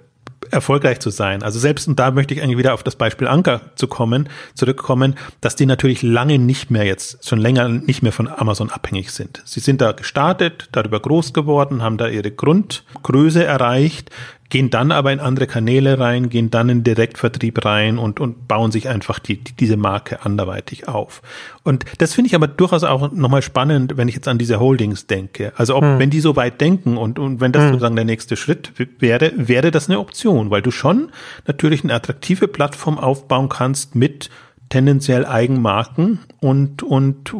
[0.52, 1.44] erfolgreich zu sein.
[1.44, 5.16] Also selbst, und da möchte ich eigentlich wieder auf das Beispiel Anker zu kommen, zurückkommen,
[5.42, 9.42] dass die natürlich lange nicht mehr jetzt, schon länger nicht mehr von Amazon abhängig sind.
[9.46, 14.10] Sie sind da gestartet, darüber groß geworden, haben da ihre Grundgröße erreicht,
[14.50, 18.72] gehen dann aber in andere Kanäle rein, gehen dann in Direktvertrieb rein und, und bauen
[18.72, 21.22] sich einfach die, die, diese Marke anderweitig auf.
[21.64, 25.08] Und das finde ich aber durchaus auch nochmal spannend, wenn ich jetzt an diese Holdings
[25.08, 25.54] denke.
[25.56, 26.00] Also ob, hm.
[26.00, 27.70] wenn die so weit denken und, und wenn das hm.
[27.70, 31.12] sozusagen der nächste Schritt wäre, wäre das eine Option, weil du schon
[31.46, 34.30] natürlich eine attraktive Plattform aufbauen kannst mit
[34.70, 37.34] tendenziell Eigenmarken und, und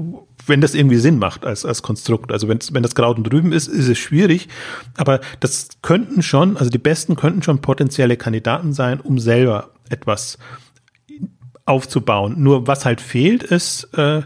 [0.48, 2.32] wenn das irgendwie Sinn macht als, als Konstrukt.
[2.32, 4.48] Also wenn, wenn das Kraut drüben ist, ist es schwierig.
[4.98, 10.38] Aber das könnten schon, also die Besten könnten schon potenzielle Kandidaten sein, um selber etwas
[11.66, 12.36] aufzubauen.
[12.38, 14.24] Nur was halt fehlt, ist äh,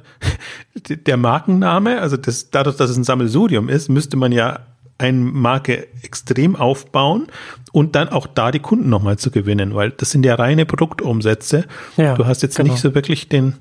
[0.89, 1.99] der Markenname.
[1.99, 4.61] Also das, dadurch, dass es ein Sammelsurium ist, müsste man ja
[4.97, 7.27] eine Marke extrem aufbauen
[7.71, 11.65] und dann auch da die Kunden nochmal zu gewinnen, weil das sind ja reine Produktumsätze.
[11.97, 12.71] Ja, du hast jetzt genau.
[12.71, 13.55] nicht so wirklich den,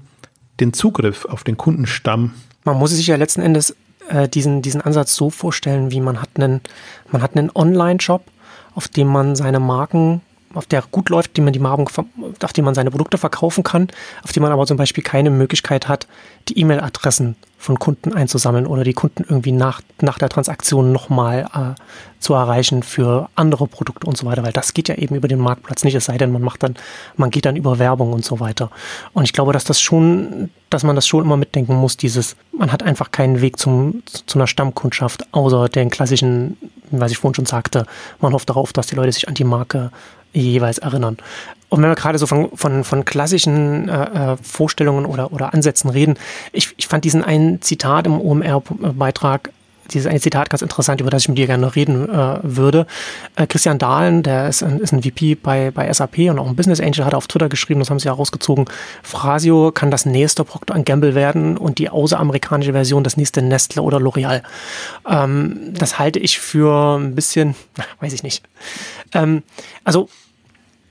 [0.60, 2.34] den Zugriff auf den Kundenstamm.
[2.64, 3.76] Man muss sich ja letzten Endes
[4.08, 6.60] äh, diesen, diesen Ansatz so vorstellen, wie man hat einen,
[7.10, 8.22] man hat einen Online-Shop,
[8.74, 10.20] auf dem man seine Marken
[10.54, 11.86] auf der gut läuft, die man die Marken,
[12.42, 13.88] auf dem man seine Produkte verkaufen kann,
[14.22, 16.06] auf dem man aber zum Beispiel keine Möglichkeit hat,
[16.48, 21.80] die E-Mail-Adressen von Kunden einzusammeln oder die Kunden irgendwie nach, nach der Transaktion nochmal äh,
[22.18, 25.38] zu erreichen für andere Produkte und so weiter, weil das geht ja eben über den
[25.38, 26.74] Marktplatz nicht, es sei denn, man macht dann,
[27.16, 28.70] man geht dann über Werbung und so weiter.
[29.12, 32.72] Und ich glaube, dass das schon, dass man das schon immer mitdenken muss, dieses, man
[32.72, 36.56] hat einfach keinen Weg zum, zu einer Stammkundschaft, außer den klassischen,
[36.90, 37.86] was ich vorhin schon sagte,
[38.20, 39.92] man hofft darauf, dass die Leute sich an die Marke
[40.32, 41.18] jeweils erinnern.
[41.68, 45.88] Und wenn wir gerade so von, von, von klassischen äh, äh, Vorstellungen oder, oder Ansätzen
[45.88, 46.18] reden,
[46.52, 49.50] ich, ich fand diesen einen Zitat im OMR-Beitrag
[49.90, 52.86] dieses eine Zitat ganz interessant, über das ich mit dir gerne reden äh, würde.
[53.36, 56.56] Äh, Christian Dahlen, der ist ein, ist ein VP bei, bei SAP und auch ein
[56.56, 58.66] Business Angel, hat auf Twitter geschrieben, das haben sie herausgezogen,
[59.02, 63.98] Frasio kann das nächste Procter Gamble werden und die außeramerikanische Version das nächste Nestle oder
[63.98, 64.42] L'Oreal.
[65.08, 67.54] Ähm, das halte ich für ein bisschen,
[68.00, 68.44] weiß ich nicht.
[69.12, 69.42] Ähm,
[69.84, 70.08] also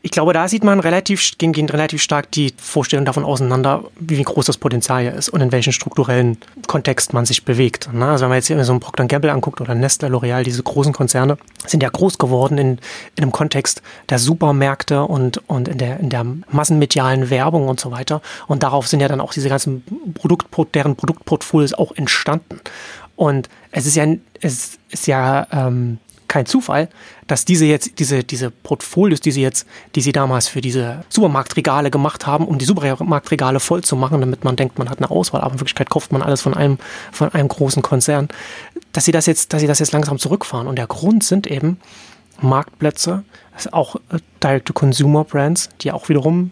[0.03, 4.21] ich glaube, da sieht man relativ, gehen, gehen relativ stark die Vorstellungen davon auseinander, wie
[4.21, 7.87] groß das Potenzial ist und in welchem strukturellen Kontext man sich bewegt.
[7.87, 10.91] Also wenn man jetzt hier so einen Procter Gamble anguckt oder Nestle, L'Oreal, diese großen
[10.91, 11.37] Konzerne
[11.67, 12.79] sind ja groß geworden in,
[13.15, 17.91] in einem Kontext der Supermärkte und, und in, der, in der massenmedialen Werbung und so
[17.91, 18.21] weiter.
[18.47, 19.83] Und darauf sind ja dann auch diese ganzen
[20.15, 22.59] Produkt, deren Produktportfolios auch entstanden.
[23.15, 24.07] Und es ist ja,
[24.41, 25.99] es ist ja ähm,
[26.31, 26.87] kein Zufall,
[27.27, 31.91] dass diese jetzt, diese, diese Portfolios, die sie jetzt, die sie damals für diese Supermarktregale
[31.91, 35.41] gemacht haben, um die Supermarktregale voll zu machen, damit man denkt, man hat eine Auswahl,
[35.41, 36.77] aber in Wirklichkeit kauft man alles von einem,
[37.11, 38.29] von einem großen Konzern,
[38.93, 40.67] dass sie das jetzt, dass sie das jetzt langsam zurückfahren.
[40.67, 41.81] Und der Grund sind eben
[42.39, 43.23] Marktplätze,
[43.73, 46.51] auch äh, Direct-to-Consumer-Brands, die auch wiederum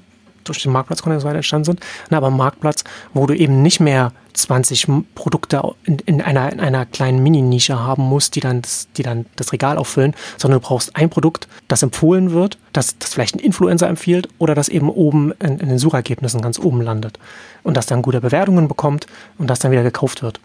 [0.50, 2.84] durch den Marktplatz so weiter entstanden sind, Na, aber Marktplatz,
[3.14, 8.04] wo du eben nicht mehr 20 Produkte in, in, einer, in einer kleinen Mini-Nische haben
[8.04, 11.84] musst, die dann, das, die dann das Regal auffüllen, sondern du brauchst ein Produkt, das
[11.84, 15.80] empfohlen wird, das, das vielleicht ein Influencer empfiehlt oder das eben oben in, in den
[15.80, 17.20] Suchergebnissen ganz oben landet
[17.64, 19.08] und das dann gute Bewertungen bekommt
[19.38, 20.40] und das dann wieder gekauft wird.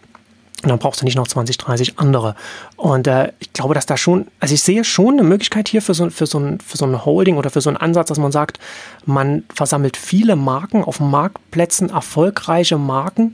[0.65, 2.35] Und dann brauchst du nicht noch 20, 30 andere.
[2.75, 5.93] Und äh, ich glaube, dass da schon, also ich sehe schon eine Möglichkeit hier für
[5.93, 8.31] so, für, so ein, für so ein Holding oder für so einen Ansatz, dass man
[8.31, 8.59] sagt,
[9.05, 13.33] man versammelt viele Marken auf Marktplätzen, erfolgreiche Marken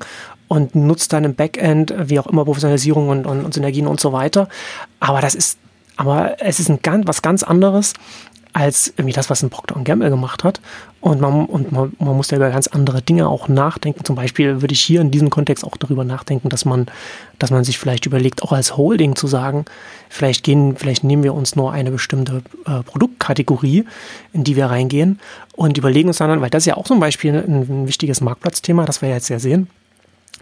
[0.50, 4.12] und nutzt dann im Backend, wie auch immer, Professionalisierung und, und, und Synergien und so
[4.12, 4.50] weiter.
[5.00, 5.58] Aber das ist,
[5.96, 7.94] aber es ist ein ganz, was ganz anderes,
[8.54, 10.62] als irgendwie das, was ein Procter Gamble gemacht hat.
[11.00, 14.06] Und, man, und man, man muss ja über ganz andere Dinge auch nachdenken.
[14.06, 16.86] Zum Beispiel würde ich hier in diesem Kontext auch darüber nachdenken, dass man,
[17.40, 19.66] dass man sich vielleicht überlegt, auch als Holding zu sagen,
[20.10, 23.86] vielleicht gehen, vielleicht nehmen wir uns nur eine bestimmte äh, Produktkategorie,
[24.34, 25.20] in die wir reingehen
[25.54, 28.86] und überlegen uns dann, weil das ist ja auch zum Beispiel ein, ein wichtiges Marktplatzthema,
[28.86, 29.68] das wir jetzt ja sehen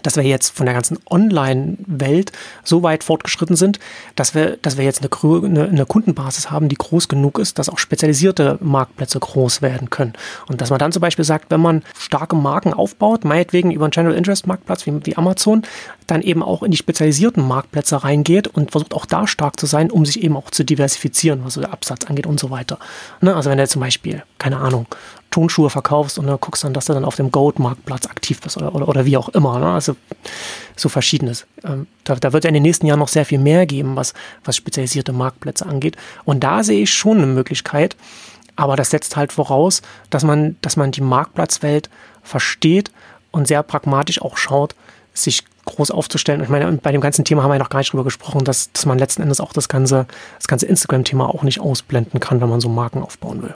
[0.03, 2.31] dass wir jetzt von der ganzen Online-Welt
[2.63, 3.79] so weit fortgeschritten sind,
[4.15, 5.09] dass wir, dass wir jetzt eine,
[5.45, 10.13] eine, eine, Kundenbasis haben, die groß genug ist, dass auch spezialisierte Marktplätze groß werden können.
[10.47, 13.91] Und dass man dann zum Beispiel sagt, wenn man starke Marken aufbaut, meinetwegen über einen
[13.91, 15.63] General Interest Marktplatz wie, wie Amazon,
[16.07, 19.91] dann eben auch in die spezialisierten Marktplätze reingeht und versucht auch da stark zu sein,
[19.91, 22.79] um sich eben auch zu diversifizieren, was so der Absatz angeht und so weiter.
[23.21, 23.35] Ne?
[23.35, 24.87] Also wenn du zum Beispiel, keine Ahnung,
[25.31, 28.73] Tonschuhe verkaufst und dann guckst dann, dass du dann auf dem Goat-Marktplatz aktiv bist oder,
[28.73, 29.59] oder, oder wie auch immer.
[29.59, 29.67] Ne?
[29.71, 29.95] Also
[30.75, 31.45] so verschiedenes.
[31.63, 34.13] Ähm, da, da wird ja in den nächsten Jahren noch sehr viel mehr geben, was,
[34.43, 35.97] was spezialisierte Marktplätze angeht.
[36.25, 37.95] Und da sehe ich schon eine Möglichkeit,
[38.55, 41.89] aber das setzt halt voraus, dass man, dass man die Marktplatzwelt
[42.23, 42.91] versteht
[43.31, 44.75] und sehr pragmatisch auch schaut,
[45.13, 46.41] sich groß aufzustellen.
[46.41, 48.71] Ich meine, bei dem ganzen Thema haben wir ja noch gar nicht drüber gesprochen, dass,
[48.71, 52.49] dass man letzten Endes auch das ganze, das ganze Instagram-Thema auch nicht ausblenden kann, wenn
[52.49, 53.53] man so Marken aufbauen will.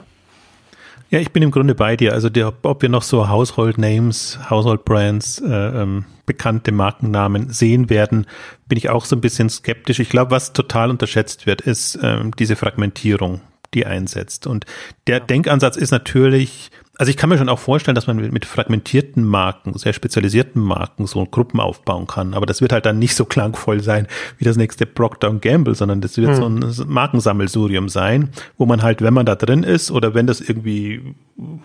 [1.14, 2.12] Ja, ich bin im Grunde bei dir.
[2.12, 7.88] Also der, ob wir noch so Household Names, Household Brands, äh, ähm, bekannte Markennamen sehen
[7.88, 8.26] werden,
[8.66, 10.00] bin ich auch so ein bisschen skeptisch.
[10.00, 13.42] Ich glaube, was total unterschätzt wird, ist ähm, diese Fragmentierung,
[13.74, 14.48] die einsetzt.
[14.48, 14.66] Und
[15.06, 19.24] der Denkansatz ist natürlich also ich kann mir schon auch vorstellen, dass man mit, fragmentierten
[19.24, 22.34] Marken, sehr spezialisierten Marken so Gruppen aufbauen kann.
[22.34, 24.06] Aber das wird halt dann nicht so klangvoll sein
[24.38, 26.72] wie das nächste Procter Gamble, sondern das wird hm.
[26.72, 30.40] so ein Markensammelsurium sein, wo man halt, wenn man da drin ist oder wenn das
[30.40, 31.14] irgendwie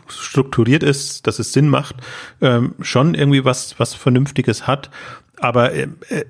[0.08, 1.98] strukturiert ist, dass es Sinn macht,
[2.42, 4.90] ähm, schon irgendwie was, was Vernünftiges hat.
[5.38, 6.26] Aber äh, äh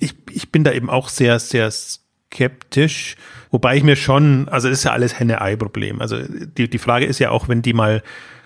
[0.00, 3.16] ich, ich bin da eben auch sehr, sehr skeptisch,
[3.54, 6.00] wobei ich mir schon, also das ist ja alles Henne-Ei-Problem.
[6.00, 8.02] Also die, die Frage ist ja auch, wenn die mal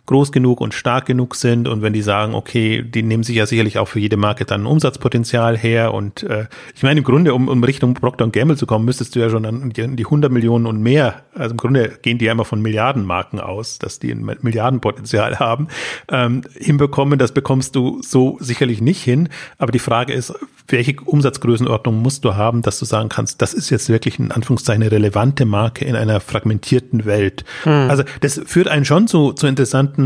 [0.08, 3.46] groß genug und stark genug sind und wenn die sagen, okay, die nehmen sich ja
[3.46, 7.48] sicherlich auch für jede Marke dann Umsatzpotenzial her und äh, ich meine im Grunde, um,
[7.48, 10.66] um Richtung Procter Gamble zu kommen, müsstest du ja schon an die, die 100 Millionen
[10.66, 14.24] und mehr, also im Grunde gehen die ja immer von Milliardenmarken aus, dass die ein
[14.40, 15.68] Milliardenpotenzial haben,
[16.10, 20.34] ähm, hinbekommen, das bekommst du so sicherlich nicht hin, aber die Frage ist,
[20.68, 24.82] welche Umsatzgrößenordnung musst du haben, dass du sagen kannst, das ist jetzt wirklich in Anführungszeichen
[24.82, 27.44] eine relevante Marke in einer fragmentierten Welt.
[27.64, 27.90] Hm.
[27.90, 29.97] Also das führt einen schon zu, zu interessanten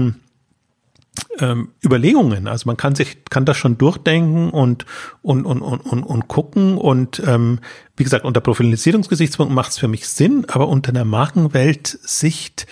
[1.38, 2.46] ähm, Überlegungen.
[2.46, 4.86] Also man kann sich, kann das schon durchdenken und,
[5.22, 6.78] und, und, und, und, und gucken.
[6.78, 7.60] Und ähm,
[7.96, 12.66] wie gesagt, unter Profilisierungsgesichtspunkten macht es für mich Sinn, aber unter einer Markenweltsicht,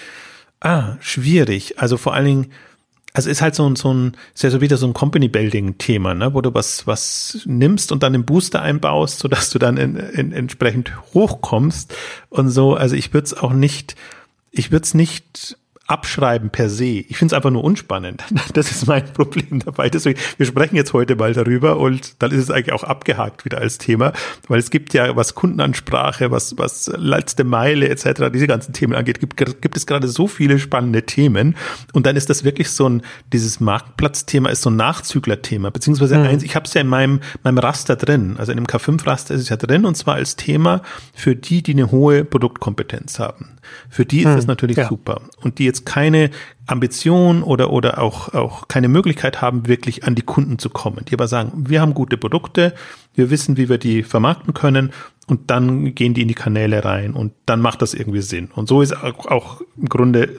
[0.60, 1.78] ah, schwierig.
[1.78, 2.46] Also vor allen Dingen,
[3.12, 6.32] also ist halt so ein, so ein, ist ja so wieder so ein Company-Building-Thema, ne,
[6.32, 10.32] wo du was, was nimmst und dann im Booster einbaust, sodass du dann in, in,
[10.32, 11.94] entsprechend hochkommst
[12.28, 12.74] und so.
[12.74, 13.96] Also ich würde es auch nicht,
[14.52, 15.56] ich würde es nicht
[15.90, 16.84] abschreiben per se.
[16.84, 18.22] Ich finde es einfach nur unspannend.
[18.54, 19.88] Das ist mein Problem dabei.
[19.90, 23.58] Deswegen, wir sprechen jetzt heute mal darüber und dann ist es eigentlich auch abgehakt wieder
[23.58, 24.12] als Thema,
[24.48, 29.20] weil es gibt ja, was Kundenansprache, was, was letzte Meile etc., diese ganzen Themen angeht,
[29.20, 31.56] gibt, gibt es gerade so viele spannende Themen
[31.92, 36.26] und dann ist das wirklich so ein, dieses Marktplatzthema ist so ein Nachzüglerthema, beziehungsweise mhm.
[36.26, 39.42] eins, ich habe es ja in meinem, meinem Raster drin, also in dem K5-Raster ist
[39.42, 40.82] es ja drin und zwar als Thema
[41.14, 43.60] für die, die eine hohe Produktkompetenz haben.
[43.88, 44.36] Für die ist mhm.
[44.36, 44.88] das natürlich ja.
[44.88, 45.22] super.
[45.40, 46.30] Und die jetzt jetzt keine
[46.66, 51.04] Ambition oder, oder auch, auch keine Möglichkeit haben, wirklich an die Kunden zu kommen.
[51.06, 52.74] Die aber sagen, wir haben gute Produkte,
[53.14, 54.92] wir wissen, wie wir die vermarkten können
[55.26, 58.50] und dann gehen die in die Kanäle rein und dann macht das irgendwie Sinn.
[58.54, 60.36] Und so ist auch, auch im Grunde,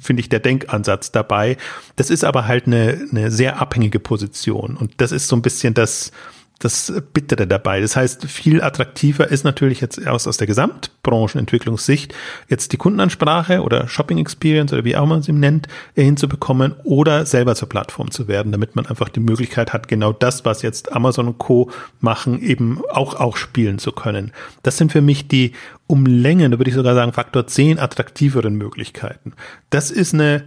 [0.00, 1.56] finde ich, der Denkansatz dabei.
[1.96, 5.74] Das ist aber halt eine, eine sehr abhängige Position und das ist so ein bisschen
[5.74, 6.12] das,
[6.60, 7.80] das Bittere dabei.
[7.80, 12.14] Das heißt, viel attraktiver ist natürlich jetzt aus, aus der Gesamtbranchenentwicklungssicht
[12.48, 17.54] jetzt die Kundenansprache oder Shopping Experience oder wie auch man es nennt, hinzubekommen oder selber
[17.54, 21.28] zur Plattform zu werden, damit man einfach die Möglichkeit hat, genau das, was jetzt Amazon
[21.28, 21.70] und Co.
[22.00, 24.32] machen, eben auch, auch spielen zu können.
[24.62, 25.52] Das sind für mich die
[25.86, 29.32] um Längen, da würde ich sogar sagen, Faktor 10 attraktiveren Möglichkeiten.
[29.70, 30.44] Das ist eine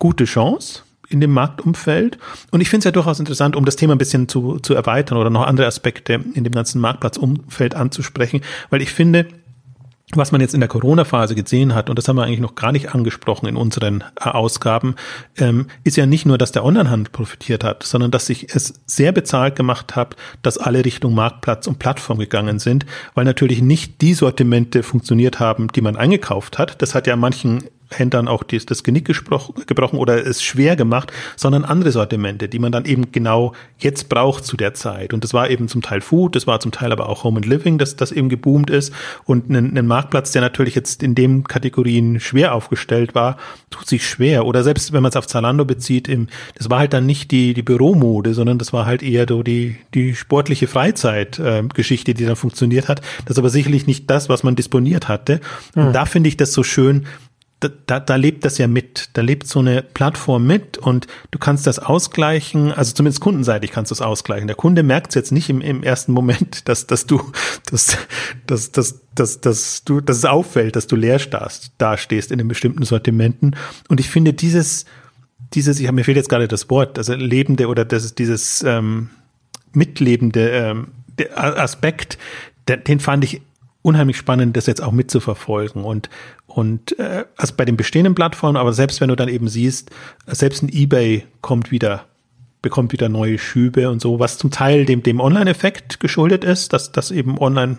[0.00, 2.18] gute Chance in dem Marktumfeld.
[2.50, 5.18] Und ich finde es ja durchaus interessant, um das Thema ein bisschen zu, zu erweitern
[5.18, 9.26] oder noch andere Aspekte in dem ganzen Marktplatzumfeld anzusprechen, weil ich finde,
[10.14, 12.72] was man jetzt in der Corona-Phase gesehen hat, und das haben wir eigentlich noch gar
[12.72, 14.94] nicht angesprochen in unseren äh, Ausgaben,
[15.36, 19.12] ähm, ist ja nicht nur, dass der Onlinehandel profitiert hat, sondern dass sich es sehr
[19.12, 24.14] bezahlt gemacht hat, dass alle Richtung Marktplatz und Plattform gegangen sind, weil natürlich nicht die
[24.14, 26.80] Sortimente funktioniert haben, die man eingekauft hat.
[26.80, 31.64] Das hat ja manchen Händlern auch das, das Genick gebrochen oder es schwer gemacht, sondern
[31.64, 35.14] andere Sortimente, die man dann eben genau jetzt braucht zu der Zeit.
[35.14, 37.46] Und das war eben zum Teil Food, das war zum Teil aber auch Home and
[37.46, 38.92] Living, dass das eben geboomt ist.
[39.24, 43.36] Und ein, ein Marktplatz, der natürlich jetzt in den Kategorien schwer aufgestellt war,
[43.70, 44.46] tut sich schwer.
[44.46, 47.54] Oder selbst wenn man es auf Zalando bezieht, im, das war halt dann nicht die,
[47.54, 52.36] die Büromode, sondern das war halt eher so die, die sportliche Freizeitgeschichte, äh, die dann
[52.36, 53.00] funktioniert hat.
[53.24, 55.40] Das ist aber sicherlich nicht das, was man disponiert hatte.
[55.74, 55.92] Und hm.
[55.92, 57.06] da finde ich das so schön,
[57.60, 59.10] da, da, da lebt das ja mit.
[59.14, 63.90] Da lebt so eine Plattform mit und du kannst das ausgleichen, also zumindest kundenseitig kannst
[63.90, 64.46] du es ausgleichen.
[64.46, 67.20] Der Kunde merkt es jetzt nicht im, im ersten Moment, dass, dass du,
[67.70, 67.96] dass,
[68.46, 72.38] dass, dass, dass, dass du, dass es auffällt, dass du leer stehst, da stehst in
[72.38, 73.56] den bestimmten Sortimenten.
[73.88, 74.84] Und ich finde dieses,
[75.54, 78.62] dieses, ich habe mir fehlt jetzt gerade das Wort, also lebende oder das ist dieses
[78.62, 79.10] ähm,
[79.72, 80.88] mitlebende ähm,
[81.34, 82.18] Aspekt,
[82.68, 83.40] den fand ich
[83.82, 86.10] unheimlich spannend, das jetzt auch mitzuverfolgen und
[86.48, 89.90] und äh, also bei den bestehenden Plattformen, aber selbst wenn du dann eben siehst,
[90.26, 92.06] selbst ein eBay kommt wieder
[92.60, 96.90] bekommt wieder neue Schübe und so, was zum Teil dem, dem Online-Effekt geschuldet ist, dass
[96.90, 97.78] das eben online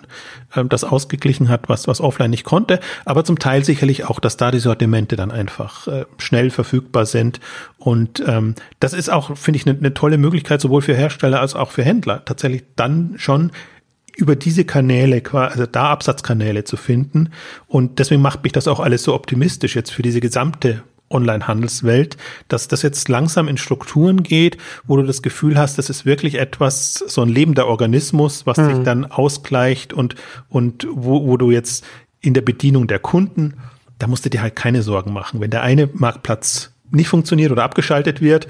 [0.56, 4.38] äh, das ausgeglichen hat, was, was offline nicht konnte, aber zum Teil sicherlich auch, dass
[4.38, 7.42] da die Sortimente dann einfach äh, schnell verfügbar sind.
[7.78, 11.56] Und ähm, das ist auch, finde ich, eine ne tolle Möglichkeit, sowohl für Hersteller als
[11.56, 13.52] auch für Händler, tatsächlich dann schon
[14.20, 17.30] über diese Kanäle, also da Absatzkanäle zu finden.
[17.68, 22.18] Und deswegen macht mich das auch alles so optimistisch jetzt für diese gesamte Online-Handelswelt,
[22.50, 26.36] dass das jetzt langsam in Strukturen geht, wo du das Gefühl hast, das ist wirklich
[26.36, 28.76] etwas, so ein lebender Organismus, was mhm.
[28.76, 30.16] sich dann ausgleicht und,
[30.50, 31.86] und wo, wo du jetzt
[32.22, 33.56] in der Bedienung der Kunden,
[33.98, 35.40] da musst du dir halt keine Sorgen machen.
[35.40, 38.48] Wenn der eine Marktplatz nicht funktioniert oder abgeschaltet wird,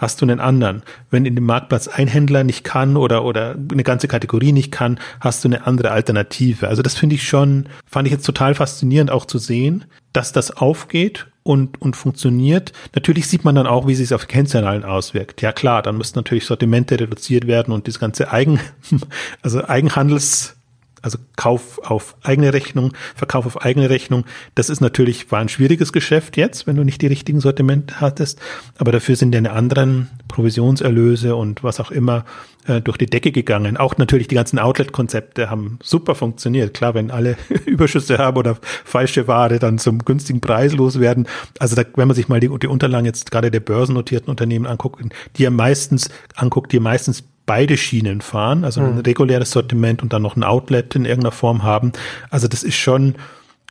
[0.00, 0.82] hast du einen anderen.
[1.10, 4.98] Wenn in dem Marktplatz ein Händler nicht kann oder, oder eine ganze Kategorie nicht kann,
[5.20, 6.68] hast du eine andere Alternative.
[6.68, 10.56] Also das finde ich schon, fand ich jetzt total faszinierend auch zu sehen, dass das
[10.56, 12.72] aufgeht und, und funktioniert.
[12.94, 15.42] Natürlich sieht man dann auch, wie sich es auf Kennzahlen auswirkt.
[15.42, 18.58] Ja klar, dann müssen natürlich Sortimente reduziert werden und das ganze Eigen,
[19.42, 20.56] also Eigenhandels,
[21.02, 25.92] also Kauf auf eigene Rechnung, Verkauf auf eigene Rechnung, das ist natürlich, war ein schwieriges
[25.92, 28.40] Geschäft jetzt, wenn du nicht die richtigen Sortimente hattest,
[28.78, 32.24] aber dafür sind deine anderen Provisionserlöse und was auch immer
[32.66, 33.76] äh, durch die Decke gegangen.
[33.76, 36.74] Auch natürlich die ganzen Outlet-Konzepte haben super funktioniert.
[36.74, 37.36] Klar, wenn alle
[37.66, 41.26] Überschüsse haben oder falsche Ware dann zum günstigen Preis loswerden.
[41.58, 45.02] Also da, wenn man sich mal die, die Unterlagen jetzt gerade der börsennotierten Unternehmen anguckt,
[45.36, 49.00] die ja meistens anguckt, die meistens beide Schienen fahren, also ein hm.
[49.00, 51.90] reguläres Sortiment und dann noch ein Outlet in irgendeiner Form haben.
[52.30, 53.16] Also das ist schon,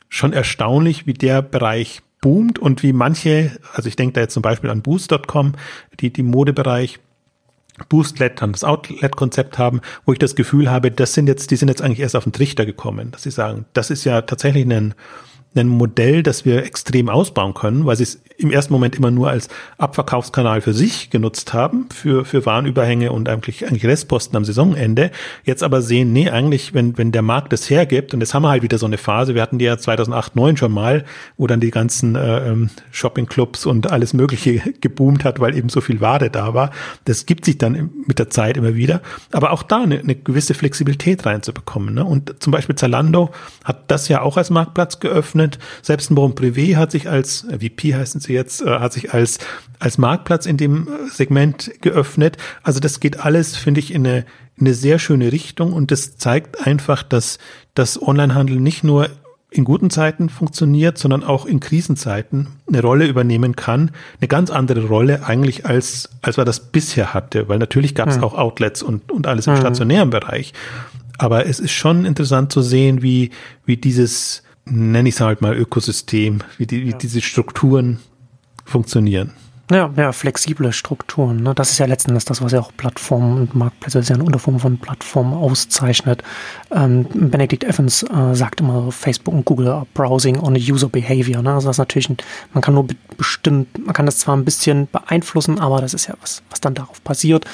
[0.09, 4.43] schon erstaunlich, wie der Bereich boomt und wie manche, also ich denke da jetzt zum
[4.43, 5.53] Beispiel an Boost.com,
[6.01, 6.99] die, die Modebereich
[7.87, 11.69] Boostlet, dann das Outlet-Konzept haben, wo ich das Gefühl habe, das sind jetzt, die sind
[11.69, 14.93] jetzt eigentlich erst auf den Trichter gekommen, dass sie sagen, das ist ja tatsächlich ein,
[15.55, 19.29] ein Modell, das wir extrem ausbauen können, weil sie es im ersten Moment immer nur
[19.29, 25.11] als Abverkaufskanal für sich genutzt haben, für, für Warenüberhänge und eigentlich, eigentlich Restposten am Saisonende.
[25.43, 28.49] Jetzt aber sehen, nee, eigentlich, wenn, wenn der Markt es hergibt, und jetzt haben wir
[28.49, 31.05] halt wieder so eine Phase, wir hatten die ja 2008, 2009 schon mal,
[31.37, 35.81] wo dann die ganzen äh, ähm, Shoppingclubs und alles Mögliche geboomt hat, weil eben so
[35.81, 36.71] viel Ware da war.
[37.05, 39.01] Das gibt sich dann mit der Zeit immer wieder.
[39.31, 41.95] Aber auch da eine, eine gewisse Flexibilität reinzubekommen.
[41.95, 42.05] Ne?
[42.05, 43.31] Und zum Beispiel Zalando
[43.63, 47.95] hat das ja auch als Marktplatz geöffnet ein Bon Privé hat sich als, äh, VP
[47.95, 49.39] heißen sie jetzt, äh, hat sich als,
[49.79, 52.37] als Marktplatz in dem äh, Segment geöffnet.
[52.63, 54.25] Also das geht alles, finde ich, in eine,
[54.57, 57.39] in eine sehr schöne Richtung und das zeigt einfach, dass
[57.73, 59.09] das Onlinehandel nicht nur
[59.51, 64.85] in guten Zeiten funktioniert, sondern auch in Krisenzeiten eine Rolle übernehmen kann, eine ganz andere
[64.85, 68.23] Rolle eigentlich als als wir das bisher hatte, weil natürlich gab es hm.
[68.23, 69.59] auch Outlets und und alles im hm.
[69.59, 70.53] stationären Bereich,
[71.17, 73.31] aber es ist schon interessant zu sehen, wie
[73.65, 76.97] wie dieses nenne ich es halt mal Ökosystem, wie, die, wie ja.
[76.97, 77.99] diese Strukturen
[78.65, 79.33] funktionieren.
[79.71, 81.43] Ja, ja, flexible Strukturen.
[81.43, 81.53] Ne?
[81.53, 84.15] Das ist ja letzten Endes das, was ja auch Plattformen und Marktplätze, das ist ja
[84.15, 86.23] eine Unterform von Plattformen auszeichnet.
[86.71, 91.43] Ähm, Benedict Evans äh, sagt immer, Facebook und Google are browsing on user behavior.
[91.43, 91.53] Ne?
[91.53, 92.17] Also das ist natürlich, ein,
[92.53, 96.15] man kann nur bestimmt, man kann das zwar ein bisschen beeinflussen, aber das ist ja
[96.19, 97.45] was, was dann darauf passiert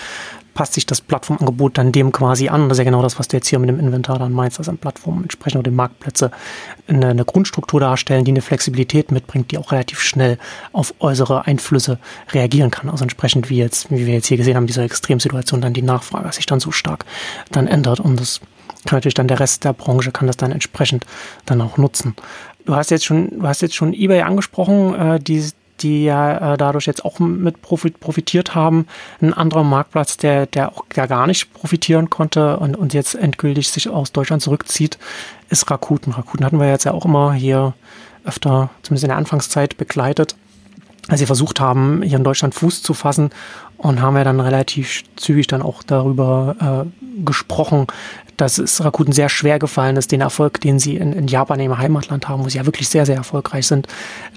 [0.56, 2.70] passt sich das Plattformangebot dann dem quasi an.
[2.70, 4.70] Das ist ja genau das, was du jetzt hier mit dem Inventar dann meinst, dass
[4.70, 6.32] an Plattformen entsprechend auch die Marktplätze
[6.88, 10.39] eine, eine, Grundstruktur darstellen, die eine Flexibilität mitbringt, die auch relativ schnell
[10.72, 12.00] auf äußere Einflüsse
[12.32, 12.89] reagieren kann.
[12.89, 16.32] Also entsprechend wie jetzt, wie wir jetzt hier gesehen haben, diese Extremsituation, dann die Nachfrage
[16.32, 17.06] sich dann so stark
[17.52, 18.39] dann ändert und das
[18.86, 21.06] kann natürlich dann der Rest der Branche kann das dann entsprechend
[21.46, 22.15] dann auch nutzen.
[22.65, 25.44] Du hast jetzt schon, du hast jetzt schon eBay angesprochen, äh, die
[25.81, 28.88] die ja äh, dadurch jetzt auch mit profitiert haben.
[29.21, 33.69] Ein anderer Marktplatz, der, der auch der gar nicht profitieren konnte und, und jetzt endgültig
[33.69, 34.97] sich aus Deutschland zurückzieht,
[35.49, 36.13] ist Rakuten.
[36.13, 37.73] Rakuten hatten wir jetzt ja auch immer hier
[38.23, 40.35] öfter, zumindest in der Anfangszeit, begleitet,
[41.07, 43.29] als sie versucht haben, hier in Deutschland Fuß zu fassen
[43.77, 47.88] und haben ja dann relativ zügig dann auch darüber äh, gesprochen,
[48.38, 51.77] dass es Rakuten sehr schwer gefallen ist, den Erfolg, den sie in, in Japan, im
[51.77, 53.88] Heimatland haben, wo sie ja wirklich sehr, sehr erfolgreich sind,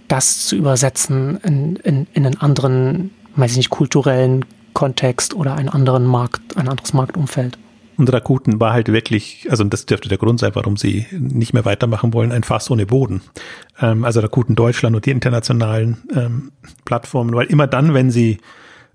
[0.07, 5.69] das zu übersetzen in, in, in einen anderen, weiß ich nicht, kulturellen Kontext oder einen
[5.69, 7.59] anderen Markt, ein anderes Marktumfeld.
[7.97, 11.65] Und Rakuten war halt wirklich, also das dürfte der Grund sein, warum sie nicht mehr
[11.65, 13.23] weitermachen wollen, ein Fass ohne Boden.
[13.81, 16.53] Ähm, also Rakuten Deutschland und die internationalen ähm,
[16.85, 18.39] Plattformen, weil immer dann, wenn sie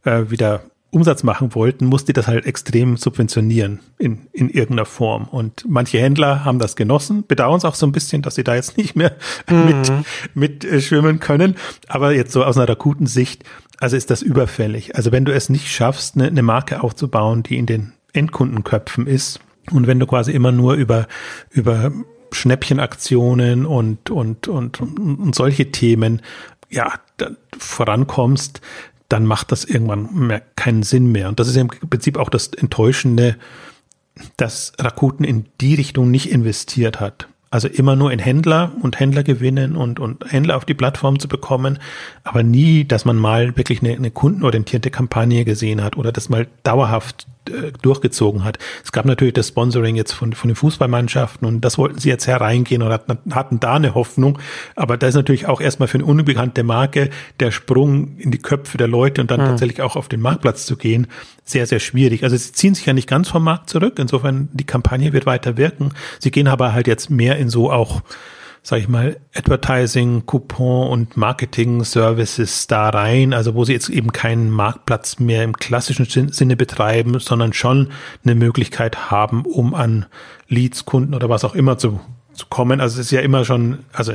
[0.04, 0.62] äh, wieder
[0.94, 5.26] Umsatz machen wollten, musste das halt extrem subventionieren in, in irgendeiner Form.
[5.26, 8.56] Und manche Händler haben das genossen, bedauern es auch so ein bisschen, dass sie da
[8.56, 9.16] jetzt nicht mehr
[9.50, 9.66] mhm.
[9.66, 9.92] mit,
[10.36, 11.56] mit äh, schwimmen können.
[11.88, 13.44] Aber jetzt so aus einer akuten Sicht,
[13.80, 14.96] also ist das überfällig.
[14.96, 19.40] Also wenn du es nicht schaffst, eine, eine Marke aufzubauen, die in den Endkundenköpfen ist,
[19.72, 21.08] und wenn du quasi immer nur über,
[21.50, 21.92] über
[22.34, 26.22] Schnäppchenaktionen und, und, und, und solche Themen
[26.70, 26.94] ja,
[27.58, 28.62] vorankommst,
[29.10, 31.30] dann macht das irgendwann mehr keinen Sinn mehr.
[31.30, 33.38] Und das ist im Prinzip auch das Enttäuschende,
[34.38, 37.28] dass Rakuten in die Richtung nicht investiert hat.
[37.50, 41.28] Also immer nur in Händler und Händler gewinnen und, und Händler auf die Plattform zu
[41.28, 41.78] bekommen,
[42.24, 46.48] aber nie, dass man mal wirklich eine, eine kundenorientierte Kampagne gesehen hat oder das mal
[46.64, 47.28] dauerhaft
[47.82, 48.58] durchgezogen hat.
[48.84, 52.28] Es gab natürlich das Sponsoring jetzt von, von den Fußballmannschaften und das wollten sie jetzt
[52.28, 54.40] hereingehen und hatten, hatten da eine Hoffnung.
[54.76, 58.78] Aber da ist natürlich auch erstmal für eine unbekannte Marke der Sprung in die Köpfe
[58.78, 59.46] der Leute und dann mhm.
[59.46, 61.08] tatsächlich auch auf den Marktplatz zu gehen,
[61.44, 62.24] sehr, sehr schwierig.
[62.24, 64.00] Also sie ziehen sich ja nicht ganz vom Markt zurück.
[64.00, 65.92] Insofern die Kampagne wird weiter wirken.
[66.20, 68.02] Sie gehen aber halt jetzt mehr in so auch
[68.64, 74.50] sage ich mal, Advertising, Coupon und Marketing-Services da rein, also wo sie jetzt eben keinen
[74.50, 77.90] Marktplatz mehr im klassischen Sinne betreiben, sondern schon
[78.24, 80.06] eine Möglichkeit haben, um an
[80.48, 82.00] Leads, Kunden oder was auch immer zu,
[82.32, 82.80] zu kommen.
[82.80, 84.14] Also es ist ja immer schon, also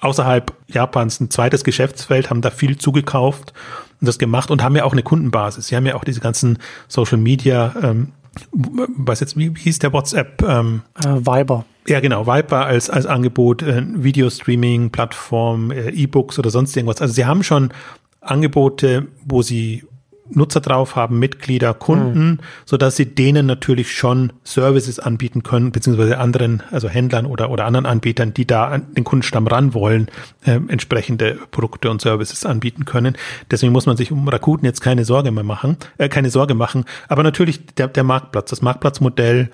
[0.00, 3.52] außerhalb Japans ein zweites Geschäftsfeld, haben da viel zugekauft
[4.00, 5.66] und das gemacht und haben ja auch eine Kundenbasis.
[5.66, 8.12] Sie haben ja auch diese ganzen Social Media, ähm,
[8.52, 10.42] was jetzt, wie, hieß der WhatsApp?
[10.42, 11.64] Ähm, äh, Viber.
[11.86, 17.00] Ja, genau, Viper als, als Angebot, äh, Videostreaming, Plattform, äh, E-Books oder sonst irgendwas.
[17.00, 17.72] Also sie haben schon
[18.20, 19.84] Angebote, wo sie
[20.30, 22.38] Nutzer drauf haben, Mitglieder, Kunden, mhm.
[22.64, 27.64] so dass sie denen natürlich schon Services anbieten können, beziehungsweise anderen, also Händlern oder, oder
[27.64, 30.08] anderen Anbietern, die da an den Kundenstamm ran wollen,
[30.44, 33.16] äh, entsprechende Produkte und Services anbieten können.
[33.50, 36.84] Deswegen muss man sich um Rakuten jetzt keine Sorge mehr machen, äh, keine Sorge machen.
[37.08, 39.50] Aber natürlich der, der Marktplatz, das Marktplatzmodell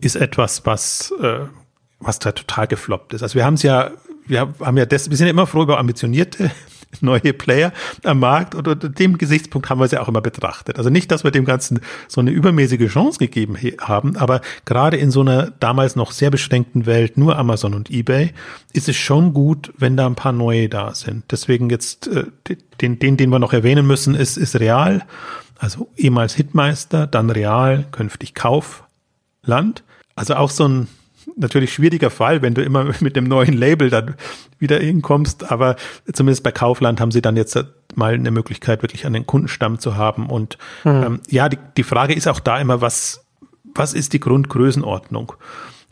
[0.00, 1.40] ist etwas, was äh,
[2.06, 3.22] was da total gefloppt ist.
[3.22, 3.90] Also wir haben es ja,
[4.26, 6.50] wir haben ja das, wir sind ja immer froh über ambitionierte
[7.02, 7.72] neue Player
[8.02, 10.78] am Markt und unter dem Gesichtspunkt haben wir es ja auch immer betrachtet.
[10.78, 15.10] Also nicht, dass wir dem Ganzen so eine übermäßige Chance gegeben haben, aber gerade in
[15.10, 18.32] so einer damals noch sehr beschränkten Welt, nur Amazon und eBay,
[18.72, 21.24] ist es schon gut, wenn da ein paar neue da sind.
[21.30, 22.24] Deswegen jetzt äh,
[22.80, 25.02] den, den, den wir noch erwähnen müssen, ist, ist Real,
[25.58, 29.84] also ehemals Hitmeister, dann Real, künftig Kaufland.
[30.16, 30.88] Also auch so ein
[31.36, 34.14] natürlich schwieriger Fall, wenn du immer mit dem neuen Label dann
[34.58, 35.76] wieder hinkommst, aber
[36.12, 37.58] zumindest bei Kaufland haben sie dann jetzt
[37.94, 40.28] mal eine Möglichkeit, wirklich an den Kundenstamm zu haben.
[40.28, 40.90] Und mhm.
[40.90, 43.24] ähm, ja, die, die Frage ist auch da immer, was,
[43.74, 45.34] was ist die Grundgrößenordnung?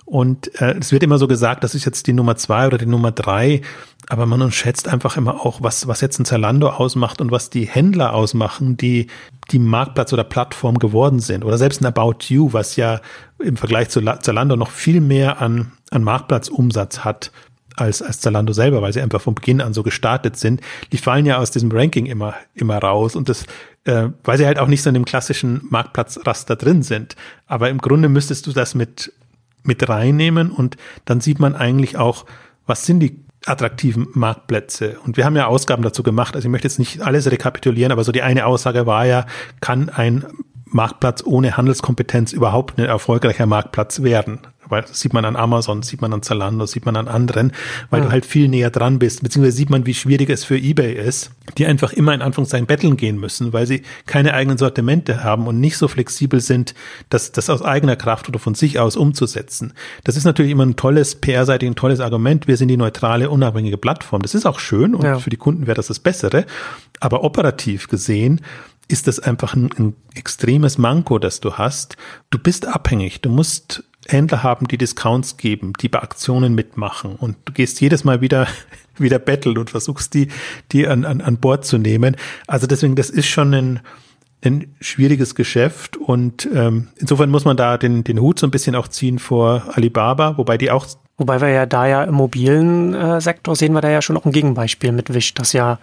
[0.05, 2.87] Und äh, es wird immer so gesagt, das ist jetzt die Nummer zwei oder die
[2.87, 3.63] Nummer drei,
[4.09, 7.67] aber man schätzt einfach immer auch, was, was jetzt ein Zalando ausmacht und was die
[7.67, 9.07] Händler ausmachen, die
[9.51, 11.45] die Marktplatz oder Plattform geworden sind.
[11.45, 13.01] Oder selbst ein About You, was ja
[13.39, 17.31] im Vergleich zu Zalando noch viel mehr an, an Marktplatzumsatz hat
[17.77, 20.61] als, als Zalando selber, weil sie einfach von Beginn an so gestartet sind.
[20.93, 23.47] Die fallen ja aus diesem Ranking immer, immer raus und das,
[23.85, 27.17] äh, weil sie halt auch nicht so in dem klassischen Marktplatzraster drin sind.
[27.47, 29.13] Aber im Grunde müsstest du das mit,
[29.63, 32.27] mit reinnehmen und dann sieht man eigentlich auch,
[32.67, 34.99] was sind die attraktiven Marktplätze.
[35.05, 36.37] Und wir haben ja Ausgaben dazu gemacht.
[36.37, 39.27] Also ich möchte jetzt nicht alles rekapitulieren, aber so die eine Aussage war ja,
[39.61, 40.25] kann ein
[40.67, 44.41] Marktplatz ohne Handelskompetenz überhaupt ein erfolgreicher Marktplatz werden?
[44.73, 47.53] Weil das sieht man an Amazon, sieht man an Zalando, sieht man an anderen,
[47.91, 48.07] weil mhm.
[48.07, 51.31] du halt viel näher dran bist, beziehungsweise sieht man, wie schwierig es für eBay ist,
[51.59, 55.61] die einfach immer in Anführungszeichen betteln gehen müssen, weil sie keine eigenen Sortimente haben und
[55.61, 56.75] nicht so flexibel sind,
[57.11, 59.75] das, das aus eigener Kraft oder von sich aus umzusetzen.
[60.05, 62.49] Das ist natürlich immer ein tolles, PR-seitig ein tolles Argument.
[62.49, 64.23] Wir sind die neutrale, unabhängige Plattform.
[64.23, 65.19] Das ist auch schön und ja.
[65.19, 66.47] für die Kunden wäre das das Bessere.
[66.99, 68.41] Aber operativ gesehen,
[68.89, 71.97] ist das einfach ein, ein, extremes Manko, das du hast.
[72.31, 73.23] Du bist abhängig.
[73.23, 78.05] Du musst Händler haben, die Discounts geben, die bei Aktionen mitmachen und du gehst jedes
[78.05, 78.47] Mal wieder
[78.99, 80.29] wieder betteln und versuchst die
[80.73, 82.17] die an, an, an Bord zu nehmen.
[82.47, 83.81] Also deswegen, das ist schon ein
[84.45, 88.75] ein schwieriges Geschäft und ähm, insofern muss man da den, den Hut so ein bisschen
[88.75, 90.87] auch ziehen vor Alibaba, wobei die auch
[91.19, 94.25] Wobei wir ja da ja im mobilen äh, Sektor sehen wir da ja schon auch
[94.25, 95.79] ein Gegenbeispiel mit Wish, das ja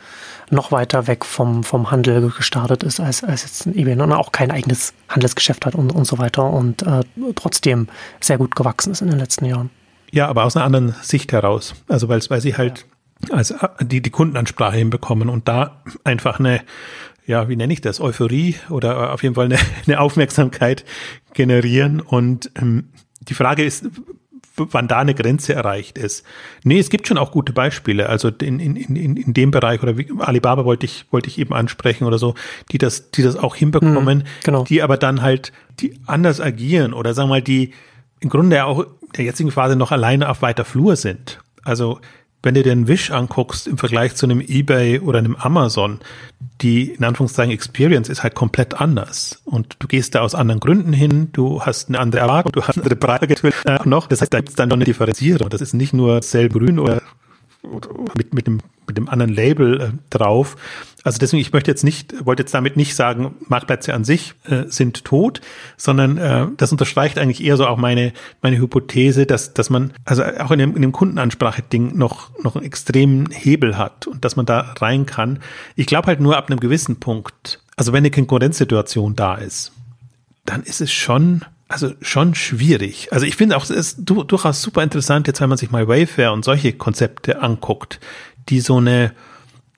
[0.49, 4.31] noch weiter weg vom, vom Handel gestartet ist als, als jetzt ein eBay und auch
[4.31, 7.01] kein eigenes Handelsgeschäft hat und, und so weiter und äh,
[7.35, 7.87] trotzdem
[8.19, 9.69] sehr gut gewachsen ist in den letzten Jahren.
[10.11, 11.75] Ja, aber aus einer anderen Sicht heraus.
[11.87, 12.87] Also weil, weil sie halt
[13.29, 13.35] ja.
[13.35, 16.61] als die, die Kundenansprache hinbekommen und da einfach eine
[17.27, 20.83] ja, wie nenne ich das, Euphorie oder auf jeden Fall eine, eine Aufmerksamkeit
[21.33, 22.01] generieren.
[22.01, 22.89] Und ähm,
[23.21, 23.85] die Frage ist,
[24.71, 26.25] wann da eine Grenze erreicht ist.
[26.63, 28.09] Nee, es gibt schon auch gute Beispiele.
[28.09, 31.53] Also in, in, in, in dem Bereich oder wie Alibaba wollte ich, wollte ich eben
[31.53, 32.35] ansprechen oder so,
[32.71, 34.63] die das, die das auch hinbekommen, mhm, genau.
[34.63, 37.73] die aber dann halt, die anders agieren oder sagen wir mal, die
[38.19, 41.39] im Grunde auch in der jetzigen Phase noch alleine auf weiter Flur sind.
[41.63, 41.99] Also
[42.41, 45.99] wenn du dir einen Wish anguckst im Vergleich zu einem eBay oder einem Amazon,
[46.61, 49.41] die in Anführungszeichen Experience ist halt komplett anders.
[49.45, 52.77] Und du gehst da aus anderen Gründen hin, du hast eine andere Erwartung, du hast
[52.77, 53.27] andere Preise
[53.65, 54.07] äh, noch.
[54.07, 55.49] Das heißt, da gibt es dann noch eine Differenzierung.
[55.49, 57.01] Das ist nicht nur Grün oder
[58.15, 60.55] mit, mit, dem, mit dem anderen Label äh, drauf.
[61.03, 64.63] Also deswegen, ich möchte jetzt nicht, wollte jetzt damit nicht sagen, Marktplätze an sich äh,
[64.67, 65.41] sind tot,
[65.77, 70.23] sondern äh, das unterstreicht eigentlich eher so auch meine, meine Hypothese, dass, dass man also
[70.23, 74.45] auch in dem, in dem Kundenansprache-Ding noch, noch einen extremen Hebel hat und dass man
[74.45, 75.39] da rein kann.
[75.75, 79.71] Ich glaube halt nur ab einem gewissen Punkt, also wenn eine Konkurrenzsituation da ist,
[80.45, 83.13] dann ist es schon also schon schwierig.
[83.13, 86.33] Also ich finde auch, es ist durchaus super interessant, jetzt wenn man sich mal Wayfair
[86.33, 87.99] und solche Konzepte anguckt,
[88.49, 89.13] die so eine,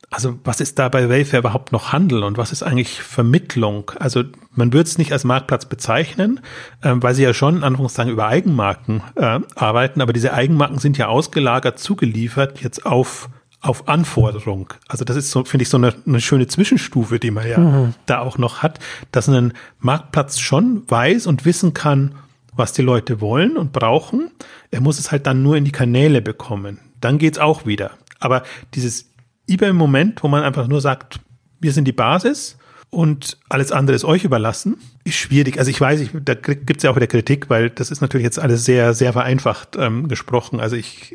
[0.10, 3.92] also was ist da bei Wayfair überhaupt noch Handel und was ist eigentlich Vermittlung?
[4.00, 6.40] Also man würde es nicht als Marktplatz bezeichnen,
[6.82, 11.08] äh, weil sie ja schon Anführungszeichen über Eigenmarken äh, arbeiten, aber diese Eigenmarken sind ja
[11.08, 13.30] ausgelagert, zugeliefert jetzt auf
[13.62, 14.74] auf Anforderung.
[14.88, 17.94] Also das ist so, finde ich, so eine, eine, schöne Zwischenstufe, die man ja mhm.
[18.08, 18.80] da auch noch hat,
[19.12, 22.16] dass ein Marktplatz schon weiß und wissen kann,
[22.54, 24.32] was die Leute wollen und brauchen.
[24.72, 26.80] Er muss es halt dann nur in die Kanäle bekommen.
[27.00, 27.92] Dann geht's auch wieder.
[28.20, 28.44] Aber
[28.74, 29.12] dieses
[29.48, 31.20] eBay-Moment, wo man einfach nur sagt,
[31.60, 32.58] wir sind die Basis
[32.90, 35.60] und alles andere ist euch überlassen, ist schwierig.
[35.60, 38.40] Also ich weiß, ich, da gibt's ja auch wieder Kritik, weil das ist natürlich jetzt
[38.40, 40.60] alles sehr, sehr vereinfacht ähm, gesprochen.
[40.60, 41.14] Also ich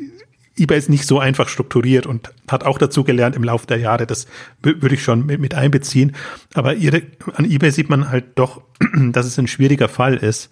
[0.57, 4.07] eBay ist nicht so einfach strukturiert und hat auch dazu gelernt im Laufe der Jahre.
[4.07, 4.27] Das
[4.61, 6.15] würde ich schon mit, mit einbeziehen.
[6.53, 7.03] Aber ihre,
[7.35, 8.61] an eBay sieht man halt doch,
[9.11, 10.49] dass es ein schwieriger Fall ist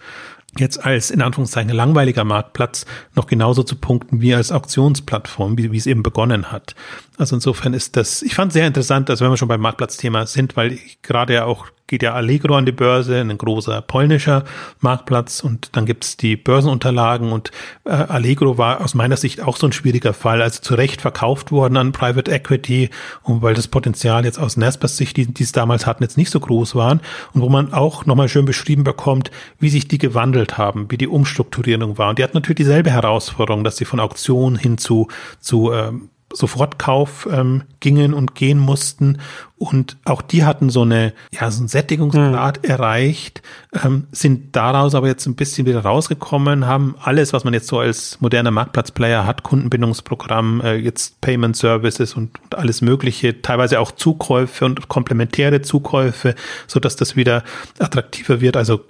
[0.58, 5.78] jetzt als in Anführungszeichen langweiliger Marktplatz noch genauso zu punkten wie als Auktionsplattform, wie, wie
[5.78, 6.76] es eben begonnen hat.
[7.18, 10.58] Also insofern ist das, ich fand sehr interessant, also wenn wir schon beim Marktplatzthema sind,
[10.58, 14.44] weil gerade ja auch geht ja Allegro an die Börse, ein großer polnischer
[14.80, 17.52] Marktplatz und dann gibt's die Börsenunterlagen und
[17.84, 21.52] äh, Allegro war aus meiner Sicht auch so ein schwieriger Fall, also zu Recht verkauft
[21.52, 22.90] worden an Private Equity
[23.22, 26.32] und weil das Potenzial jetzt aus Naspers Sicht, die, die es damals hatten, jetzt nicht
[26.32, 27.02] so groß waren
[27.34, 31.08] und wo man auch nochmal schön beschrieben bekommt, wie sich die gewandelt haben, wie die
[31.08, 32.10] Umstrukturierung war.
[32.10, 35.08] Und die hat natürlich dieselbe Herausforderung, dass sie von Auktion hin zu,
[35.40, 39.20] zu ähm, Sofortkauf ähm, gingen und gehen mussten.
[39.58, 42.70] Und auch die hatten so eine, ja, so einen Sättigungsgrad mhm.
[42.70, 43.42] erreicht,
[43.84, 47.80] ähm, sind daraus aber jetzt ein bisschen wieder rausgekommen, haben alles, was man jetzt so
[47.80, 53.92] als moderner Marktplatzplayer hat, Kundenbindungsprogramm, äh, jetzt Payment Services und, und alles Mögliche, teilweise auch
[53.92, 56.36] Zukäufe und komplementäre Zukäufe,
[56.68, 57.44] so dass das wieder
[57.80, 58.58] attraktiver wird.
[58.58, 58.82] Also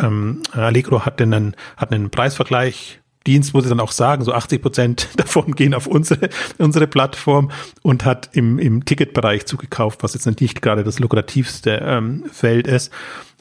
[0.00, 4.62] ähm, Allegro hat einen, hat einen Preisvergleich Dienst, muss ich dann auch sagen, so 80
[4.62, 7.50] Prozent davon gehen auf unsere, unsere Plattform
[7.82, 12.92] und hat im, im Ticketbereich zugekauft, was jetzt nicht gerade das lukrativste ähm, Feld ist.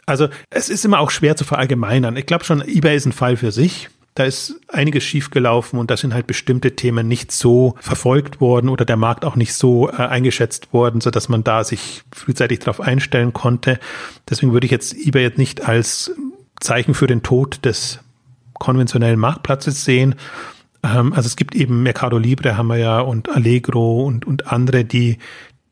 [0.06, 2.18] Also es ist immer auch schwer zu verallgemeinern.
[2.18, 3.90] Ich glaube schon, eBay ist ein Fall für sich.
[4.16, 8.86] Da ist einiges schiefgelaufen und da sind halt bestimmte Themen nicht so verfolgt worden oder
[8.86, 12.80] der Markt auch nicht so äh, eingeschätzt worden, so dass man da sich frühzeitig darauf
[12.80, 13.80] einstellen konnte.
[14.30, 16.12] Deswegen würde ich jetzt eBay jetzt nicht als
[16.60, 18.00] Zeichen für den Tod des
[18.54, 20.16] konventionellen Marktplatzes sehen.
[20.84, 24.86] Ähm, also es gibt eben Mercado Libre haben wir ja und Allegro und, und andere,
[24.86, 25.18] die,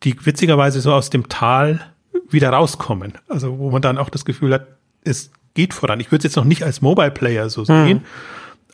[0.03, 1.81] die witzigerweise so aus dem Tal
[2.29, 3.13] wieder rauskommen.
[3.27, 4.67] Also wo man dann auch das Gefühl hat,
[5.03, 5.99] es geht voran.
[5.99, 7.99] Ich würde es jetzt noch nicht als Mobile Player so sehen.
[7.99, 8.01] Hm.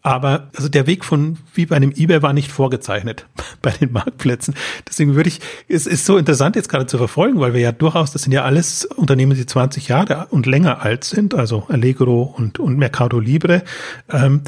[0.07, 3.25] Aber also der Weg von wie bei einem eBay war nicht vorgezeichnet
[3.61, 4.55] bei den Marktplätzen.
[4.87, 8.13] Deswegen würde ich, es ist so interessant jetzt gerade zu verfolgen, weil wir ja durchaus,
[8.13, 12.57] das sind ja alles Unternehmen, die 20 Jahre und länger alt sind, also Allegro und,
[12.57, 13.63] und Mercado Libre,
[14.09, 14.43] ähm,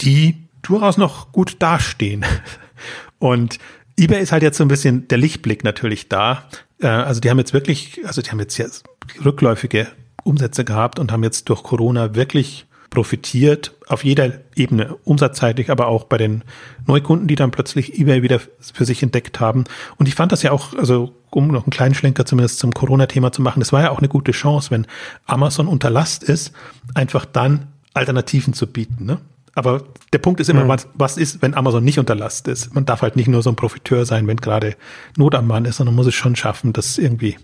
[0.00, 2.24] die durchaus noch gut dastehen.
[3.20, 3.58] Und
[3.96, 6.48] eBay ist halt jetzt so ein bisschen der Lichtblick natürlich da.
[6.80, 8.84] Äh, also die haben jetzt wirklich, also die haben jetzt, jetzt
[9.24, 9.86] rückläufige
[10.24, 16.04] Umsätze gehabt und haben jetzt durch Corona wirklich profitiert auf jeder Ebene, umsatzseitig, aber auch
[16.04, 16.44] bei den
[16.86, 19.64] Neukunden, die dann plötzlich eBay wieder für sich entdeckt haben.
[19.96, 23.32] Und ich fand das ja auch, also um noch einen kleinen Schlenker zumindest zum Corona-Thema
[23.32, 24.86] zu machen, das war ja auch eine gute Chance, wenn
[25.26, 26.52] Amazon unter Last ist,
[26.94, 29.04] einfach dann Alternativen zu bieten.
[29.04, 29.18] Ne?
[29.56, 29.82] Aber
[30.12, 30.68] der Punkt ist immer, mhm.
[30.68, 32.76] was, was ist, wenn Amazon nicht unter Last ist?
[32.76, 34.76] Man darf halt nicht nur so ein Profiteur sein, wenn gerade
[35.16, 37.38] Not am Mann ist, sondern muss es schon schaffen, das irgendwie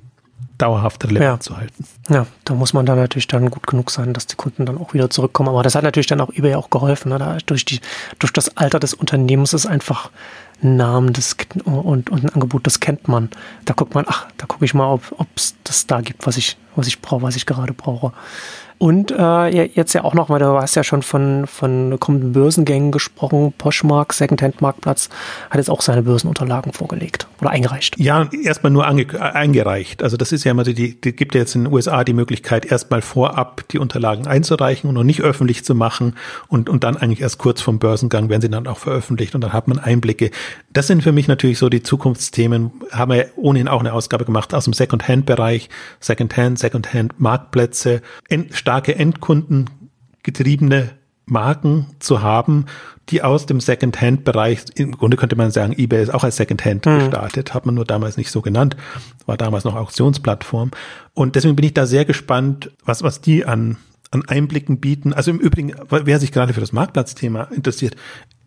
[0.61, 1.40] dauerhaft relevant ja.
[1.40, 1.84] zu halten.
[2.08, 4.94] Ja, da muss man dann natürlich dann gut genug sein, dass die Kunden dann auch
[4.94, 5.48] wieder zurückkommen.
[5.48, 7.11] Aber das hat natürlich dann auch eBay auch geholfen.
[7.11, 7.18] Ne?
[7.18, 7.80] Da durch, die,
[8.18, 10.11] durch das Alter des Unternehmens ist einfach
[10.62, 13.30] Namen das, und, und ein Angebot, das kennt man.
[13.64, 16.58] Da guckt man, ach, da gucke ich mal, ob es das da gibt, was ich,
[16.76, 18.12] was ich brauche, was ich gerade brauche.
[18.81, 22.93] Und äh, jetzt ja auch noch, weil du hast ja schon von, von kommenden Börsengängen
[22.93, 23.53] gesprochen.
[23.59, 25.11] Poshmark, Secondhand-Marktplatz,
[25.51, 27.99] hat jetzt auch seine Börsenunterlagen vorgelegt oder eingereicht.
[27.99, 30.03] Ja, erstmal nur ange, eingereicht.
[30.03, 32.14] Also das ist ja immer so, die, die gibt ja jetzt in den USA die
[32.14, 36.16] Möglichkeit, erstmal vorab die Unterlagen einzureichen und noch nicht öffentlich zu machen
[36.49, 39.53] und, und dann eigentlich erst kurz vom Börsengang werden sie dann auch veröffentlicht und dann
[39.53, 40.31] hat man Einblicke.
[40.72, 44.55] Das sind für mich natürlich so die Zukunftsthemen, haben wir ohnehin auch eine Ausgabe gemacht
[44.55, 45.68] aus dem Secondhand-Bereich,
[46.01, 48.01] Secondhand, Secondhand-Marktplätze,
[48.70, 49.68] starke Endkunden
[50.22, 50.90] getriebene
[51.26, 52.66] Marken zu haben,
[53.08, 56.98] die aus dem Second-Hand-Bereich, im Grunde könnte man sagen, eBay ist auch als Second-Hand mhm.
[57.00, 58.76] gestartet, hat man nur damals nicht so genannt,
[59.26, 60.70] war damals noch Auktionsplattform.
[61.14, 63.76] Und deswegen bin ich da sehr gespannt, was, was die an,
[64.12, 65.14] an Einblicken bieten.
[65.14, 67.96] Also im Übrigen, wer sich gerade für das Marktplatzthema interessiert,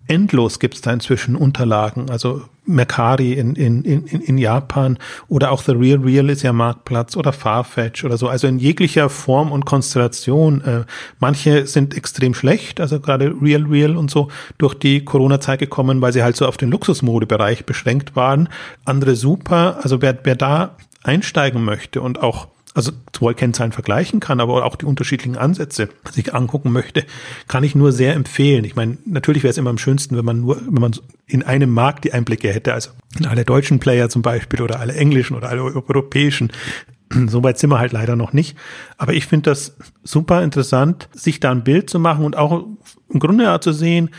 [0.08, 4.98] endlos gibt es da inzwischen Unterlagen, also Mercari in, in, in, in Japan
[5.28, 9.10] oder auch The Real Real ist ja Marktplatz oder Farfetch oder so, also in jeglicher
[9.10, 10.62] Form und Konstellation.
[10.62, 10.84] Äh,
[11.20, 16.14] manche sind extrem schlecht, also gerade Real Real und so durch die Corona-Zeit gekommen, weil
[16.14, 18.48] sie halt so auf den Luxusmodebereich beschränkt waren.
[18.86, 24.40] Andere super, also wer, wer da einsteigen möchte und auch also sowohl Kennzahlen vergleichen kann,
[24.40, 27.06] aber auch die unterschiedlichen Ansätze sich angucken möchte,
[27.48, 28.66] kann ich nur sehr empfehlen.
[28.66, 30.96] Ich meine, natürlich wäre es immer am schönsten, wenn man nur, wenn man
[31.28, 34.94] in einem Markt die Einblicke hätte, also in alle deutschen Player zum Beispiel oder alle
[34.94, 36.52] englischen oder alle europäischen.
[37.28, 38.58] Soweit sind wir halt leider noch nicht.
[38.98, 42.66] Aber ich finde das super interessant, sich da ein Bild zu machen und auch
[43.10, 44.10] im Grunde ja zu sehen,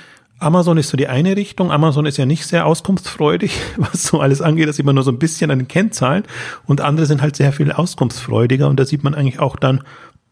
[0.45, 1.73] Amazon ist so die eine Richtung.
[1.73, 4.69] Amazon ist ja nicht sehr auskunftsfreudig, was so alles angeht.
[4.69, 6.25] Das sieht man nur so ein bisschen an den Kennzahlen.
[6.67, 8.69] Und andere sind halt sehr viel auskunftsfreudiger.
[8.69, 9.83] Und da sieht man eigentlich auch dann,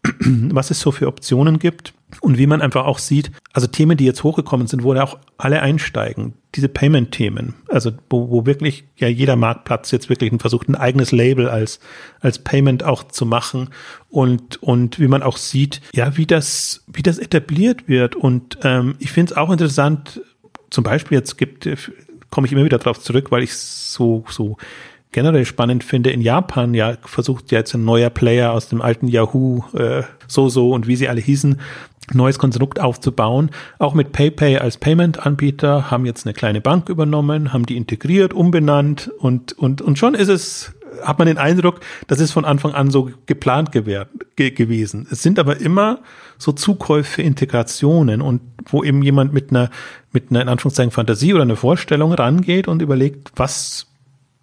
[0.19, 4.05] was es so für Optionen gibt und wie man einfach auch sieht, also Themen, die
[4.05, 9.35] jetzt hochgekommen sind, wo auch alle einsteigen, diese Payment-Themen, also wo, wo wirklich ja jeder
[9.35, 11.79] Marktplatz jetzt wirklich versucht, ein eigenes Label als,
[12.19, 13.69] als Payment auch zu machen
[14.09, 18.15] und, und wie man auch sieht, ja, wie das, wie das etabliert wird.
[18.15, 20.21] Und ähm, ich finde es auch interessant,
[20.69, 21.67] zum Beispiel jetzt gibt,
[22.29, 24.57] komme ich immer wieder drauf zurück, weil ich so, so
[25.13, 29.63] generell spannend finde, in Japan ja versucht jetzt ein neuer Player aus dem alten Yahoo,
[29.73, 31.59] äh, so so und wie sie alle hießen,
[32.11, 33.51] neues Konstrukt aufzubauen.
[33.79, 39.09] Auch mit PayPay als Payment-Anbieter haben jetzt eine kleine Bank übernommen, haben die integriert, umbenannt
[39.19, 42.91] und, und, und schon ist es, hat man den Eindruck, das ist von Anfang an
[42.91, 45.07] so geplant gewährt, ge gewesen.
[45.09, 45.99] Es sind aber immer
[46.37, 49.69] so Zukäufe, Integrationen und wo eben jemand mit einer,
[50.11, 53.87] mit einer in Anführungszeichen Fantasie oder einer Vorstellung rangeht und überlegt, was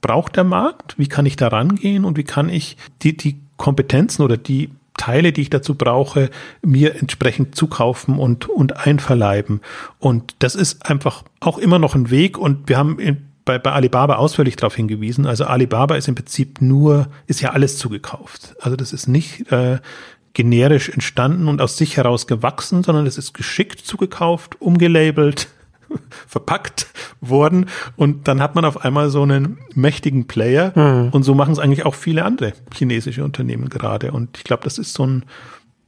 [0.00, 0.98] braucht der Markt?
[0.98, 5.32] Wie kann ich da rangehen und wie kann ich die, die Kompetenzen oder die Teile,
[5.32, 6.28] die ich dazu brauche,
[6.62, 9.60] mir entsprechend zukaufen und, und einverleiben.
[9.98, 13.72] Und das ist einfach auch immer noch ein Weg und wir haben in, bei, bei
[13.72, 15.24] Alibaba ausführlich darauf hingewiesen.
[15.24, 18.54] Also Alibaba ist im Prinzip nur, ist ja alles zugekauft.
[18.60, 19.78] Also das ist nicht äh,
[20.34, 25.48] generisch entstanden und aus sich heraus gewachsen, sondern es ist geschickt zugekauft, umgelabelt,
[26.26, 26.86] verpackt
[27.20, 27.66] worden
[27.96, 31.10] und dann hat man auf einmal so einen mächtigen Player mhm.
[31.10, 34.78] und so machen es eigentlich auch viele andere chinesische Unternehmen gerade und ich glaube, das
[34.78, 35.24] ist so ein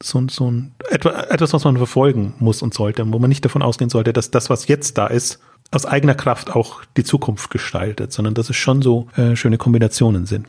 [0.02, 3.62] so ein, so ein etwas, was man verfolgen muss und sollte, wo man nicht davon
[3.62, 5.38] ausgehen sollte, dass das, was jetzt da ist,
[5.70, 10.26] aus eigener Kraft auch die Zukunft gestaltet, sondern dass es schon so äh, schöne Kombinationen
[10.26, 10.46] sind.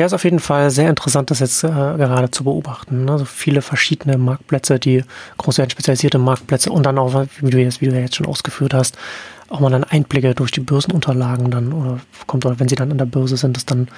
[0.00, 3.10] Ja, ist auf jeden Fall sehr interessant, das jetzt äh, gerade zu beobachten.
[3.10, 5.04] Also viele verschiedene Marktplätze, die
[5.36, 8.96] große spezialisierte Marktplätze und dann auch, wie du jetzt, wie du jetzt schon ausgeführt hast,
[9.50, 12.98] auch mal dann Einblicke durch die Börsenunterlagen dann oder kommt oder wenn sie dann an
[12.98, 13.88] der Börse sind, das dann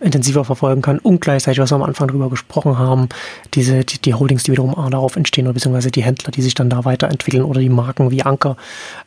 [0.00, 3.10] intensiver verfolgen kann und gleichzeitig, was wir am Anfang darüber gesprochen haben,
[3.52, 6.70] diese die, die Holdings, die wiederum darauf entstehen oder beziehungsweise die Händler, die sich dann
[6.70, 8.56] da weiterentwickeln oder die Marken wie Anker.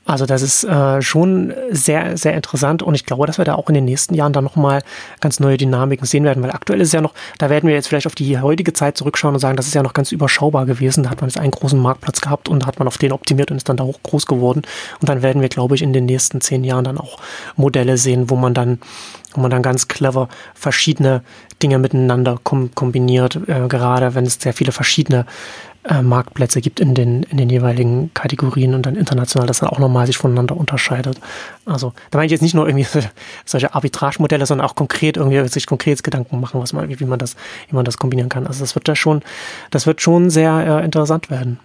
[0.06, 3.68] Also das ist äh, schon sehr sehr interessant und ich glaube, dass wir da auch
[3.70, 4.84] in den nächsten Jahren dann noch mal
[5.22, 8.06] ganz neue Dynamiken sehen werden, weil aktuell ist ja noch, da werden wir jetzt vielleicht
[8.06, 11.04] auf die heutige Zeit zurückschauen und sagen, das ist ja noch ganz überschaubar gewesen.
[11.04, 13.50] Da hat man jetzt einen großen Marktplatz gehabt und da hat man auf den optimiert
[13.50, 14.62] und ist dann da hoch groß geworden
[15.02, 17.18] und dann werden wir, glaube ich, in den nächsten zehn Jahren dann auch
[17.56, 18.80] Modelle sehen, wo man dann,
[19.34, 21.24] wo man dann ganz clever verschiedene
[21.62, 25.26] Dinge miteinander kom kombiniert, äh, gerade wenn es sehr viele verschiedene
[25.88, 29.78] äh, Marktplätze gibt in den, in den jeweiligen Kategorien und dann international das dann auch
[29.78, 31.20] nochmal sich voneinander unterscheidet.
[31.66, 32.88] Also da meine ich jetzt nicht nur irgendwie
[33.46, 37.36] solche Arbitragemodelle, sondern auch konkret irgendwie sich konkret Gedanken machen, was man, wie man das,
[37.70, 38.48] wie man das kombinieren kann.
[38.48, 39.22] Also das wird da schon,
[39.70, 41.60] das wird schon sehr äh, interessant werden.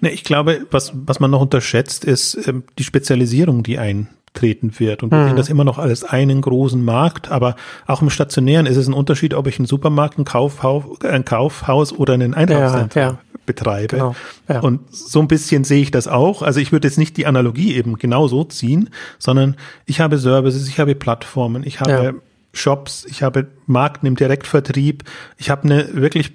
[0.00, 5.02] Ne, ich glaube, was, was man noch unterschätzt, ist ähm, die Spezialisierung, die eintreten wird.
[5.02, 5.28] Und wir mhm.
[5.28, 8.92] sehen das immer noch als einen großen Markt, aber auch im Stationären ist es ein
[8.92, 13.18] Unterschied, ob ich einen Supermarkt, ein Kaufhaus, ein Kaufhaus oder einen Einkaufszentrum ja, ja.
[13.46, 13.96] betreibe.
[13.96, 14.16] Genau.
[14.48, 14.60] Ja.
[14.60, 16.42] Und so ein bisschen sehe ich das auch.
[16.42, 20.68] Also ich würde jetzt nicht die Analogie eben genau so ziehen, sondern ich habe Services,
[20.68, 22.20] ich habe Plattformen, ich habe.
[22.52, 25.04] Shops, ich habe Marken im Direktvertrieb,
[25.36, 26.32] ich habe eine wirklich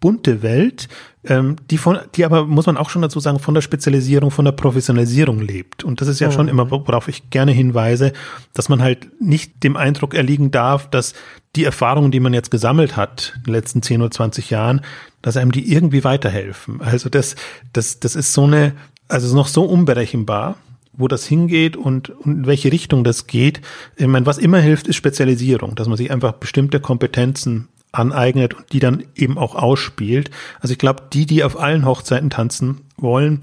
[0.00, 0.88] bunte Welt,
[1.24, 4.44] ähm, die von, die aber, muss man auch schon dazu sagen, von der Spezialisierung, von
[4.44, 5.84] der Professionalisierung lebt.
[5.84, 6.32] Und das ist ja mhm.
[6.32, 8.12] schon immer, worauf ich gerne hinweise,
[8.52, 11.14] dass man halt nicht dem Eindruck erliegen darf, dass
[11.56, 14.82] die Erfahrungen, die man jetzt gesammelt hat in den letzten 10 oder 20 Jahren,
[15.22, 16.80] dass einem die irgendwie weiterhelfen.
[16.80, 17.34] Also das,
[17.72, 18.74] das, das ist so eine,
[19.08, 20.56] also noch so unberechenbar
[20.98, 23.60] wo das hingeht und, und in welche Richtung das geht.
[23.96, 28.72] Ich meine, was immer hilft, ist Spezialisierung, dass man sich einfach bestimmte Kompetenzen aneignet und
[28.72, 30.30] die dann eben auch ausspielt.
[30.60, 33.42] Also ich glaube, die, die auf allen Hochzeiten tanzen wollen,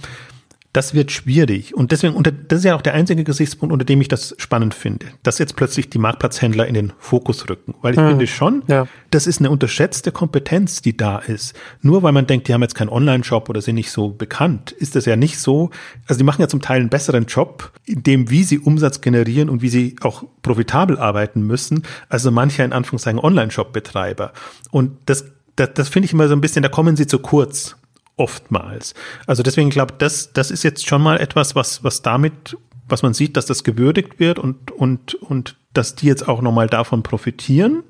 [0.73, 1.75] das wird schwierig.
[1.75, 4.73] Und deswegen, und das ist ja auch der einzige Gesichtspunkt, unter dem ich das spannend
[4.73, 7.75] finde, dass jetzt plötzlich die Marktplatzhändler in den Fokus rücken.
[7.83, 8.09] Weil ich hm.
[8.09, 8.87] finde schon, ja.
[9.11, 11.55] das ist eine unterschätzte Kompetenz, die da ist.
[11.81, 14.95] Nur weil man denkt, die haben jetzt keinen Online-Shop oder sind nicht so bekannt, ist
[14.95, 15.69] das ja nicht so.
[16.07, 19.49] Also die machen ja zum Teil einen besseren Job, in dem, wie sie Umsatz generieren
[19.49, 24.33] und wie sie auch profitabel arbeiten müssen, also mancher in Anführungszeichen Online-Shop-Betreiber.
[24.71, 27.75] Und das das, das finde ich immer so ein bisschen, da kommen sie zu kurz
[28.15, 28.93] oftmals.
[29.25, 32.57] Also deswegen glaube das, das ist jetzt schon mal etwas, was, was damit,
[32.87, 36.67] was man sieht, dass das gewürdigt wird und, und, und dass die jetzt auch nochmal
[36.67, 37.83] davon profitieren.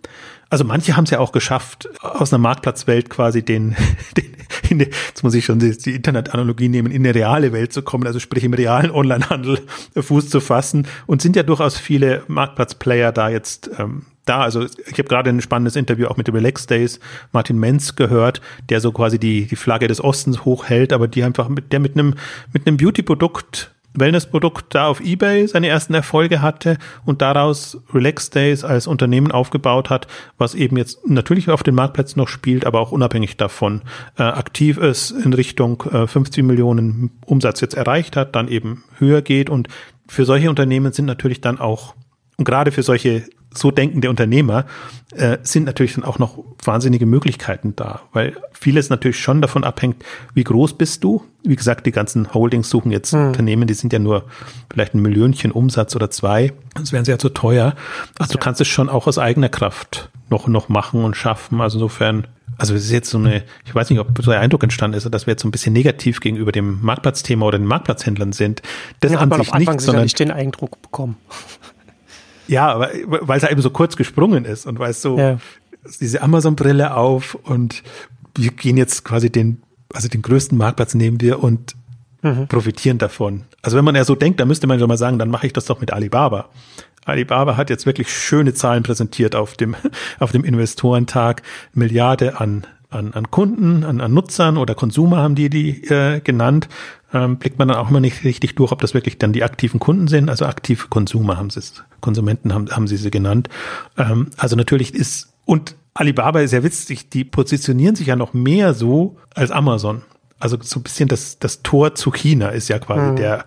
[0.54, 3.76] Also manche haben es ja auch geschafft, aus einer Marktplatzwelt quasi den,
[4.18, 4.36] den
[4.70, 8.06] die, jetzt muss ich schon die, die Internetanalogie nehmen, in eine reale Welt zu kommen,
[8.06, 9.58] also sprich im realen Onlinehandel
[9.96, 14.42] Fuß zu fassen und sind ja durchaus viele Marktplatzplayer da jetzt ähm, da.
[14.42, 17.00] Also ich habe gerade ein spannendes Interview auch mit dem Relax Days
[17.32, 18.40] Martin Menz gehört,
[18.70, 21.94] der so quasi die, die Flagge des Ostens hochhält, aber die einfach mit der mit
[21.96, 22.14] einem
[22.54, 28.64] mit einem Beauty-Produkt Wellness-Produkt da auf eBay seine ersten Erfolge hatte und daraus Relax Days
[28.64, 32.92] als Unternehmen aufgebaut hat, was eben jetzt natürlich auf den Marktplätzen noch spielt, aber auch
[32.92, 33.82] unabhängig davon
[34.18, 39.22] äh, aktiv ist, in Richtung äh, 50 Millionen Umsatz jetzt erreicht hat, dann eben höher
[39.22, 39.50] geht.
[39.50, 39.68] Und
[40.08, 41.96] für solche Unternehmen sind natürlich dann auch
[42.38, 43.24] und gerade für solche
[43.58, 44.66] so denkende Unternehmer
[45.16, 50.04] äh, sind natürlich dann auch noch wahnsinnige Möglichkeiten da, weil vieles natürlich schon davon abhängt,
[50.34, 51.24] wie groß bist du.
[51.44, 53.28] Wie gesagt, die ganzen Holdings suchen jetzt mhm.
[53.28, 54.26] Unternehmen, die sind ja nur
[54.72, 56.54] vielleicht ein Millionchen Umsatz oder zwei.
[56.76, 57.76] Das wären sie ja zu teuer.
[58.18, 58.34] Also ja.
[58.34, 61.62] du kannst es schon auch aus eigener Kraft noch, noch machen und schaffen.
[61.62, 62.28] Also insofern
[62.58, 65.12] also es ist jetzt so eine, ich weiß nicht, ob so der Eindruck entstanden ist,
[65.12, 68.62] dass wir jetzt so ein bisschen negativ gegenüber dem Marktplatzthema oder den Marktplatzhändlern sind.
[69.00, 71.18] Das ja, an sich nicht, sondern nicht den Eindruck bekommen.
[72.54, 75.38] Ja, aber weil es eben so kurz gesprungen ist und weil es so ja.
[76.00, 77.84] diese Amazon-Brille auf und
[78.36, 81.76] wir gehen jetzt quasi den, also den größten Marktplatz nehmen wir und
[82.22, 82.48] mhm.
[82.48, 83.44] profitieren davon.
[83.64, 85.54] Also wenn man ja so denkt, dann müsste man schon mal sagen, dann mache ich
[85.54, 86.50] das doch mit Alibaba.
[87.06, 89.76] Alibaba hat jetzt wirklich schöne Zahlen präsentiert auf dem,
[90.20, 91.42] auf dem Investorentag.
[91.74, 96.68] Milliarde an, an, an Kunden, an, an Nutzern oder Konsumer haben die die äh, genannt
[97.14, 99.80] ähm, blickt man dann auch immer nicht richtig durch, ob das wirklich dann die aktiven
[99.80, 100.30] Kunden sind.
[100.30, 103.50] Also aktive Konsumer haben sie es, Konsumenten haben, haben sie sie genannt.
[103.98, 108.74] Ähm, also natürlich ist, und Alibaba ist ja witzig, die positionieren sich ja noch mehr
[108.74, 110.02] so als Amazon.
[110.40, 113.16] Also so ein bisschen das, das Tor zu China ist ja quasi mhm.
[113.16, 113.46] der,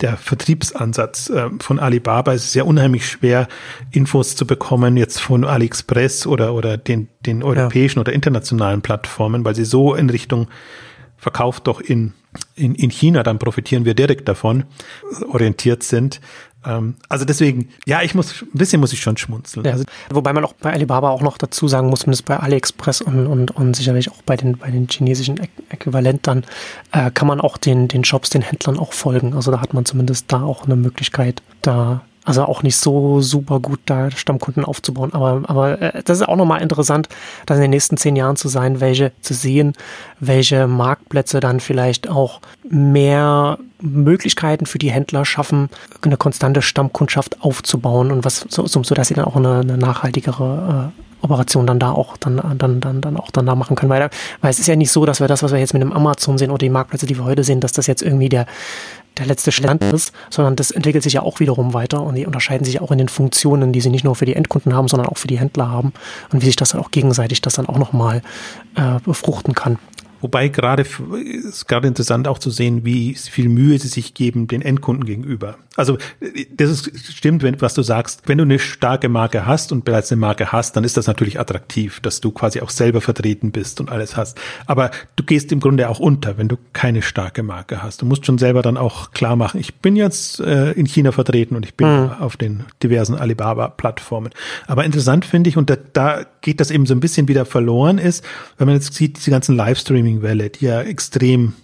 [0.00, 2.32] der Vertriebsansatz äh, von Alibaba.
[2.32, 3.48] Es ist ja unheimlich schwer,
[3.90, 8.02] Infos zu bekommen jetzt von AliExpress oder, oder den, den europäischen ja.
[8.02, 10.48] oder internationalen Plattformen, weil sie so in Richtung
[11.16, 12.14] verkauft doch in
[12.54, 14.64] in, in China, dann profitieren wir direkt davon,
[15.30, 16.20] orientiert sind.
[16.64, 19.64] Ähm, also deswegen, ja, ich muss, ein bisschen muss ich schon schmunzeln.
[19.64, 23.00] Ja, also, wobei man auch bei Alibaba auch noch dazu sagen muss, zumindest bei AliExpress
[23.00, 25.38] und, und, und sicherlich auch bei den, bei den chinesischen
[25.70, 29.34] Äquivalent äh, kann man auch den, den Shops, den Händlern auch folgen.
[29.34, 33.60] Also da hat man zumindest da auch eine Möglichkeit, da also auch nicht so super
[33.60, 35.14] gut da Stammkunden aufzubauen.
[35.14, 37.08] Aber, aber äh, das ist auch nochmal interessant,
[37.46, 39.72] das in den nächsten zehn Jahren zu sein, welche zu sehen,
[40.20, 45.70] welche Marktplätze dann vielleicht auch mehr Möglichkeiten für die Händler schaffen,
[46.02, 50.92] eine konstante Stammkundschaft aufzubauen und was so, so dass sie dann auch eine, eine nachhaltigere
[50.96, 53.90] äh, Operation dann da auch dann, dann, dann, dann auch dann da machen können.
[53.90, 54.10] Weil,
[54.40, 56.38] weil es ist ja nicht so, dass wir das, was wir jetzt mit dem Amazon
[56.38, 58.46] sehen oder die Marktplätze, die wir heute sehen, dass das jetzt irgendwie der,
[59.18, 62.64] der letzte Stand ist, sondern das entwickelt sich ja auch wiederum weiter und die unterscheiden
[62.64, 65.18] sich auch in den Funktionen, die sie nicht nur für die Endkunden haben, sondern auch
[65.18, 65.92] für die Händler haben
[66.32, 68.22] und wie sich das dann auch gegenseitig das dann auch nochmal
[68.76, 69.78] äh, befruchten kann.
[70.20, 74.62] Wobei gerade ist gerade interessant auch zu sehen, wie viel Mühe sie sich geben den
[74.62, 75.56] Endkunden gegenüber.
[75.76, 75.96] Also
[76.56, 78.22] das ist, stimmt, wenn, was du sagst.
[78.26, 81.38] Wenn du eine starke Marke hast und bereits eine Marke hast, dann ist das natürlich
[81.38, 84.40] attraktiv, dass du quasi auch selber vertreten bist und alles hast.
[84.66, 88.02] Aber du gehst im Grunde auch unter, wenn du keine starke Marke hast.
[88.02, 91.54] Du musst schon selber dann auch klar machen, ich bin jetzt äh, in China vertreten
[91.54, 92.10] und ich bin mhm.
[92.18, 94.32] auf den diversen Alibaba-Plattformen.
[94.66, 97.98] Aber interessant finde ich, und da, da geht das eben so ein bisschen wieder verloren
[97.98, 98.24] ist,
[98.56, 101.54] wenn man jetzt sieht, diese ganzen Livestreaming Livestreaming-Welle, die ja extrem,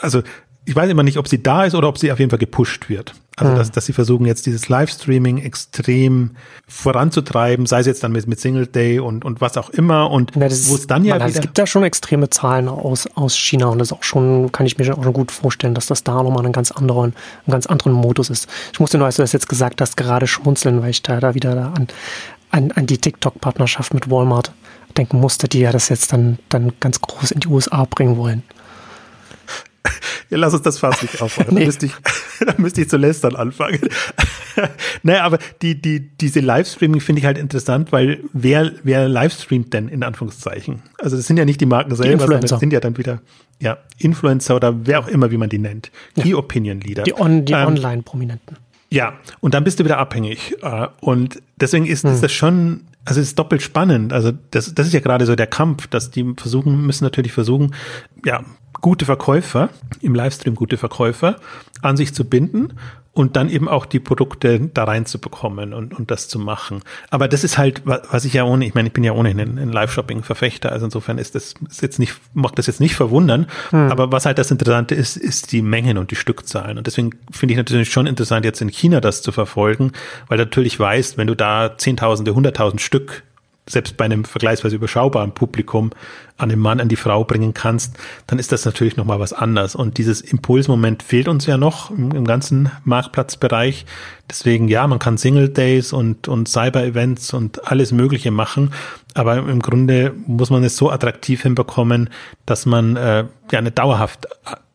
[0.00, 0.22] also
[0.66, 2.88] ich weiß immer nicht, ob sie da ist oder ob sie auf jeden Fall gepusht
[2.88, 3.14] wird.
[3.36, 3.56] Also, mhm.
[3.56, 6.36] dass, dass sie versuchen jetzt dieses Livestreaming extrem
[6.68, 10.36] voranzutreiben, sei es jetzt dann mit, mit Single Day und, und was auch immer und
[10.36, 11.26] ja, wo es dann ja wieder...
[11.26, 14.78] Es gibt da schon extreme Zahlen aus, aus China und das auch schon, kann ich
[14.78, 17.12] mir auch schon gut vorstellen, dass das da nochmal einen ganz anderen,
[17.44, 18.48] einen ganz anderen Modus ist.
[18.72, 21.34] Ich musste nur, als du das jetzt gesagt hast, gerade schmunzeln, weil ich da, da
[21.34, 21.88] wieder da an,
[22.52, 24.52] an, an die TikTok-Partnerschaft mit Walmart
[24.94, 28.42] denken musste, die ja das jetzt dann, dann ganz groß in die USA bringen wollen.
[30.30, 31.54] Ja, lass uns das fast nicht aufmachen.
[31.54, 31.60] nee.
[31.60, 31.92] Da müsste ich,
[32.40, 33.80] da müsste ich zu lästern anfangen.
[35.02, 39.88] naja, aber die, die, diese Livestreaming finde ich halt interessant, weil wer, wer livestreamt denn
[39.88, 40.82] in Anführungszeichen?
[40.98, 43.20] Also das sind ja nicht die Marken selber, sondern das sind ja dann wieder
[43.60, 45.90] ja, Influencer oder wer auch immer, wie man die nennt.
[46.16, 46.36] Key ja.
[46.36, 47.02] Opinion Leader.
[47.02, 48.56] Die, on, die ähm, Online-Prominenten.
[48.90, 50.54] Ja, und dann bist du wieder abhängig.
[50.62, 52.12] Äh, und deswegen ist, hm.
[52.12, 54.12] ist das schon, also es ist doppelt spannend.
[54.12, 57.74] Also das, das ist ja gerade so der Kampf, dass die versuchen, müssen natürlich versuchen,
[58.24, 58.42] ja,
[58.80, 61.36] gute Verkäufer, im Livestream gute Verkäufer
[61.82, 62.74] an sich zu binden
[63.14, 66.82] und dann eben auch die Produkte da reinzubekommen und, und das zu machen.
[67.10, 69.58] Aber das ist halt, was ich ja ohne, ich meine, ich bin ja ohnehin ein,
[69.58, 73.46] ein Live-Shopping-Verfechter, also insofern ist das ist jetzt nicht, macht das jetzt nicht verwundern.
[73.70, 73.90] Hm.
[73.90, 76.76] Aber was halt das Interessante ist, ist die Mengen und die Stückzahlen.
[76.76, 79.92] Und deswegen finde ich natürlich schon interessant, jetzt in China das zu verfolgen,
[80.26, 83.22] weil natürlich weißt, wenn du da Zehntausende, Hunderttausend Stück
[83.68, 85.90] selbst bei einem vergleichsweise überschaubaren Publikum
[86.36, 87.96] an den Mann, an die Frau bringen kannst,
[88.26, 89.74] dann ist das natürlich nochmal was anderes.
[89.74, 93.86] Und dieses Impulsmoment fehlt uns ja noch im, im, ganzen Marktplatzbereich.
[94.28, 98.72] Deswegen, ja, man kann Single Days und, und Cyber-Events und alles Mögliche machen.
[99.14, 102.10] Aber im Grunde muss man es so attraktiv hinbekommen,
[102.46, 104.26] dass man äh, ja eine dauerhaft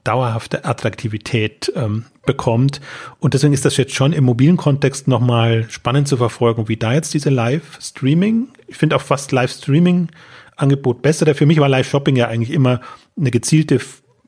[0.04, 2.82] dauerhafte Attraktivität ähm, bekommt.
[3.20, 6.93] Und deswegen ist das jetzt schon im mobilen Kontext nochmal spannend zu verfolgen, wie da
[6.93, 11.34] jetzt diese Live-Streaming, ich finde auch fast Live-Streaming-Angebot besser.
[11.36, 12.82] Für mich war Live-Shopping ja eigentlich immer
[13.18, 13.80] eine gezielte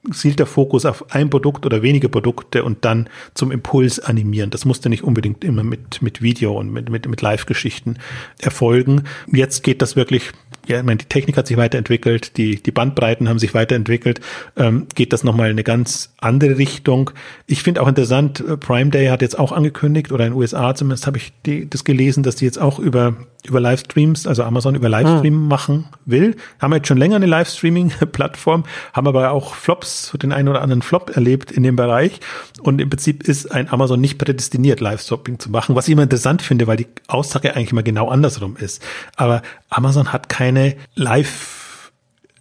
[0.03, 4.49] gezielter Fokus auf ein Produkt oder wenige Produkte und dann zum Impuls animieren.
[4.49, 7.97] Das musste nicht unbedingt immer mit, mit Video und mit, mit, mit Live-Geschichten
[8.39, 9.03] erfolgen.
[9.32, 10.32] Jetzt geht das wirklich
[10.68, 14.22] ja, ich meine, die Technik hat sich weiterentwickelt, die, die Bandbreiten haben sich weiterentwickelt,
[14.57, 17.12] ähm, geht das nochmal in eine ganz andere Richtung.
[17.47, 20.76] Ich finde auch interessant, äh, Prime Day hat jetzt auch angekündigt, oder in den USA
[20.76, 24.76] zumindest habe ich die, das gelesen, dass die jetzt auch über über Livestreams, also Amazon
[24.76, 25.47] über Livestream hm.
[25.47, 26.36] machen will.
[26.59, 30.82] Haben wir jetzt schon länger eine Livestreaming-Plattform, haben aber auch Flops, den einen oder anderen
[30.82, 32.20] Flop erlebt in dem Bereich.
[32.62, 36.41] Und im Prinzip ist ein Amazon nicht prädestiniert, Livestreaming zu machen, was ich immer interessant
[36.41, 38.84] finde, weil die Aussage eigentlich immer genau andersrum ist.
[39.16, 39.41] Aber
[39.72, 41.91] Amazon hat keine Live,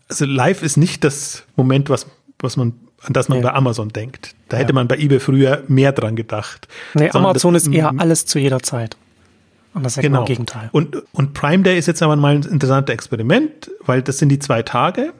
[0.09, 2.07] also Live ist nicht das Moment, was,
[2.41, 3.45] was man an das man nee.
[3.45, 4.35] bei Amazon denkt.
[4.49, 4.63] Da ja.
[4.63, 6.69] hätte man bei eBay früher mehr dran gedacht.
[6.95, 8.97] Nee, Amazon ist eher alles zu jeder Zeit.
[9.73, 10.21] Und das ist genau.
[10.21, 10.69] im Gegenteil.
[10.73, 14.39] Und, und Prime Day ist jetzt aber mal ein interessantes Experiment, weil das sind die
[14.39, 15.15] zwei Tage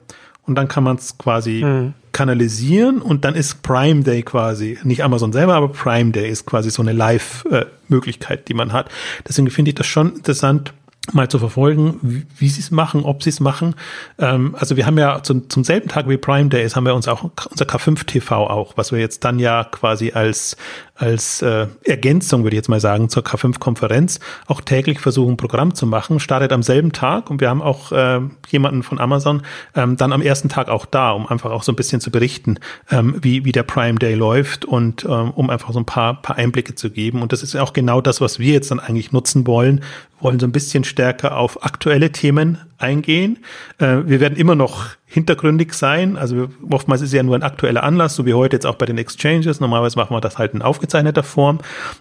[0.45, 1.93] und dann kann man es quasi mhm.
[2.11, 6.69] kanalisieren und dann ist Prime Day quasi, nicht Amazon selber, aber Prime Day ist quasi
[6.69, 8.89] so eine Live-Möglichkeit, die man hat.
[9.27, 10.73] Deswegen finde ich das schon interessant,
[11.13, 13.75] mal zu verfolgen, wie, wie sie es machen, ob sie es machen.
[14.19, 17.07] Ähm, also wir haben ja zum, zum selben Tag wie Prime Days haben wir uns
[17.07, 20.57] auch unser K5 TV auch, was wir jetzt dann ja quasi als
[21.01, 25.87] als äh, Ergänzung, würde ich jetzt mal sagen, zur K5-Konferenz auch täglich versuchen, Programm zu
[25.87, 26.19] machen.
[26.19, 29.41] Startet am selben Tag und wir haben auch äh, jemanden von Amazon
[29.75, 32.59] ähm, dann am ersten Tag auch da, um einfach auch so ein bisschen zu berichten,
[32.91, 36.35] ähm, wie, wie der Prime Day läuft und ähm, um einfach so ein paar, paar
[36.35, 37.23] Einblicke zu geben.
[37.23, 39.81] Und das ist auch genau das, was wir jetzt dann eigentlich nutzen wollen,
[40.19, 43.39] wollen so ein bisschen stärker auf aktuelle Themen eingehen.
[43.79, 46.15] Äh, wir werden immer noch hintergründig sein.
[46.15, 48.97] Also oftmals ist ja nur ein aktueller Anlass, so wie heute jetzt auch bei den
[48.97, 49.59] Exchanges.
[49.59, 51.59] Normalerweise machen wir das halt in aufgezeichneter Form.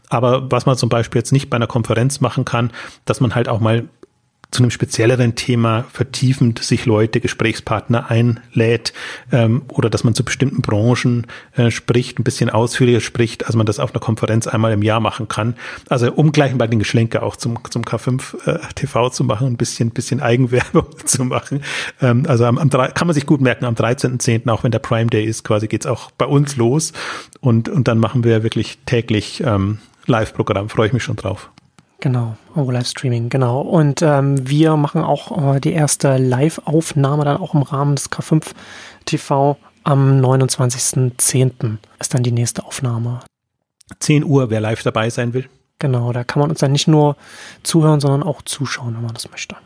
[0.08, 2.70] Aber was man zum Beispiel jetzt nicht bei einer Konferenz machen kann,
[3.06, 3.88] dass man halt auch mal
[4.50, 8.92] zu einem spezielleren Thema vertiefend sich Leute, Gesprächspartner einlädt
[9.30, 13.66] ähm, oder dass man zu bestimmten Branchen äh, spricht, ein bisschen ausführlicher spricht, als man
[13.66, 15.54] das auf einer Konferenz einmal im Jahr machen kann.
[15.88, 19.56] Also um gleich bei den Geschlenke auch zum, zum K5 äh, TV zu machen, ein
[19.56, 21.62] bisschen, bisschen Eigenwerbung zu machen.
[22.02, 25.10] Ähm, also am, am kann man sich gut merken, am 13.10., auch wenn der Prime
[25.10, 26.92] Day ist, quasi geht's auch bei uns los.
[27.40, 31.50] Und, und dann machen wir wirklich täglich ähm, Live-Programm, freue ich mich schon drauf.
[32.00, 33.60] Genau, oh, Livestreaming, genau.
[33.60, 38.52] Und ähm, wir machen auch äh, die erste Live-Aufnahme dann auch im Rahmen des K5
[39.04, 41.76] TV am 29.10.
[41.98, 43.20] ist dann die nächste Aufnahme.
[43.98, 45.48] 10 Uhr, wer live dabei sein will.
[45.78, 47.16] Genau, da kann man uns dann nicht nur
[47.62, 49.56] zuhören, sondern auch zuschauen, wenn man das möchte.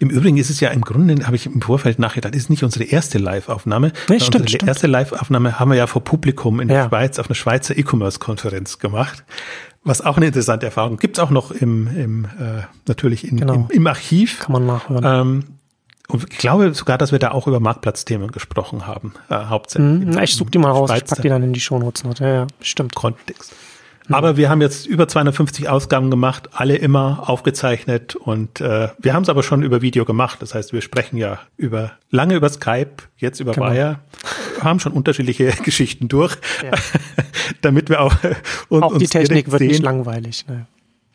[0.00, 2.84] Im Übrigen ist es ja im Grunde, habe ich im Vorfeld nachgedacht, ist nicht unsere
[2.84, 3.92] erste Live-Aufnahme.
[4.08, 4.68] Nee, stimmt, unsere stimmt.
[4.68, 6.82] erste Live-Aufnahme haben wir ja vor Publikum in ja.
[6.82, 9.24] der Schweiz auf einer Schweizer E-Commerce-Konferenz gemacht.
[9.84, 10.98] Was auch eine interessante Erfahrung.
[10.98, 13.54] Gibt's auch noch im, im äh, natürlich in, genau.
[13.54, 14.40] im, im, Archiv.
[14.40, 15.04] Kann man nachhören.
[15.04, 15.44] Ähm,
[16.08, 20.06] Und ich glaube sogar, dass wir da auch über Marktplatzthemen gesprochen haben, äh, hauptsächlich.
[20.06, 22.04] Mhm, ich suche die mal raus, ich packe die dann in die Shownotes.
[22.20, 22.94] Ja, ja, stimmt.
[22.94, 23.52] Kontext.
[24.10, 29.22] Aber wir haben jetzt über 250 Ausgaben gemacht, alle immer aufgezeichnet und äh, wir haben
[29.22, 30.40] es aber schon über Video gemacht.
[30.40, 33.70] Das heißt, wir sprechen ja über lange über Skype, jetzt über genau.
[33.70, 33.98] Wire,
[34.60, 36.70] haben schon unterschiedliche Geschichten durch, ja.
[37.60, 38.14] damit wir auch
[38.68, 39.68] und, auch die Technik wird sehen.
[39.68, 40.46] nicht langweilig.
[40.48, 40.66] Ne?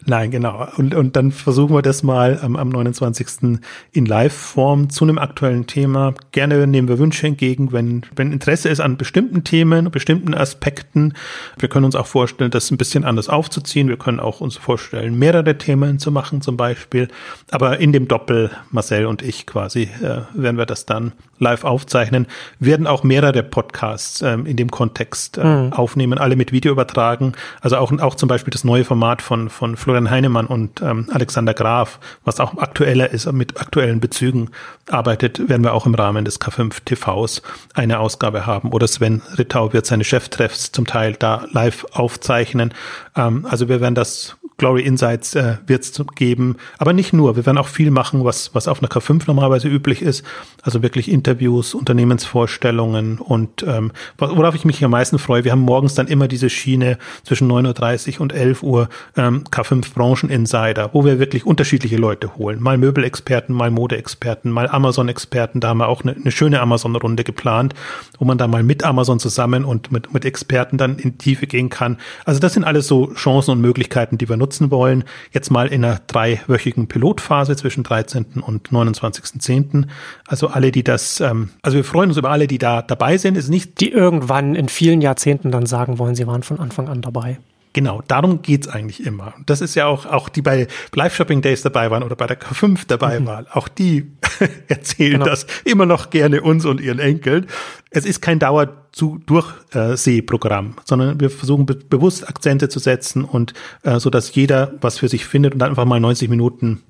[0.06, 0.68] Nein, genau.
[0.78, 3.60] Und, und dann versuchen wir das mal am, am 29.
[3.92, 6.14] in Live-Form zu einem aktuellen Thema.
[6.32, 11.14] Gerne nehmen wir Wünsche entgegen, wenn, wenn Interesse ist an bestimmten Themen, bestimmten Aspekten.
[11.58, 13.88] Wir können uns auch vorstellen, das ein bisschen anders aufzuziehen.
[13.88, 17.08] Wir können auch uns vorstellen, mehrere Themen zu machen zum Beispiel.
[17.52, 22.28] Aber in dem Doppel, Marcel und ich quasi, äh, werden wir das dann live aufzeichnen,
[22.60, 25.74] werden auch mehrere Podcasts ähm, in dem Kontext äh, mhm.
[25.74, 27.34] aufnehmen, alle mit Video übertragen.
[27.62, 31.54] Also auch, auch zum Beispiel das neue Format von, von Florian Heinemann und ähm, Alexander
[31.54, 34.50] Graf, was auch aktueller ist, mit aktuellen Bezügen
[34.90, 37.44] arbeitet, werden wir auch im Rahmen des K5 TVs
[37.76, 38.72] eine Ausgabe haben.
[38.72, 42.74] Oder Sven Rittau wird seine Cheftreffs zum Teil da live aufzeichnen.
[43.16, 47.36] Ähm, also wir werden das Glory Insights äh, wird es geben, aber nicht nur.
[47.36, 50.24] Wir werden auch viel machen, was, was auf einer K5 normalerweise üblich ist.
[50.62, 55.96] Also wirklich Interviews, Unternehmensvorstellungen und ähm, worauf ich mich am meisten freue, wir haben morgens
[55.96, 61.06] dann immer diese Schiene zwischen 9.30 Uhr und 11 Uhr ähm, K5 Branchen Insider, wo
[61.06, 62.62] wir wirklich unterschiedliche Leute holen.
[62.62, 65.60] Mal Möbelexperten, mal Modeexperten, mal Amazon-Experten.
[65.60, 67.74] Da haben wir auch eine, eine schöne Amazon-Runde geplant,
[68.20, 71.70] wo man da mal mit Amazon zusammen und mit, mit Experten dann in Tiefe gehen
[71.70, 71.98] kann.
[72.26, 75.04] Also das sind alles so Chancen und Möglichkeiten, die wir nutzen wollen.
[75.32, 78.42] Jetzt mal in einer dreiwöchigen Pilotphase zwischen 13.
[78.42, 79.86] und 29.10.
[80.28, 83.38] Also alle, die das, ähm, also wir freuen uns über alle, die da dabei sind.
[83.38, 87.02] Ist nicht die irgendwann in vielen Jahrzehnten dann sagen wollen, sie waren von Anfang an
[87.02, 87.40] dabei.
[87.74, 89.34] Genau, darum geht's eigentlich immer.
[89.48, 92.40] Das ist ja auch, auch die bei Live Shopping Days dabei waren oder bei der
[92.40, 93.26] K5 dabei mhm.
[93.26, 93.48] waren.
[93.52, 94.12] Auch die
[94.68, 95.26] erzählen genau.
[95.26, 97.48] das immer noch gerne uns und ihren Enkeln.
[97.90, 104.12] Es ist kein Dauer-Durchsehprogramm, sondern wir versuchen be bewusst Akzente zu setzen und äh, so,
[104.12, 106.84] dass jeder was für sich findet und dann einfach mal 90 Minuten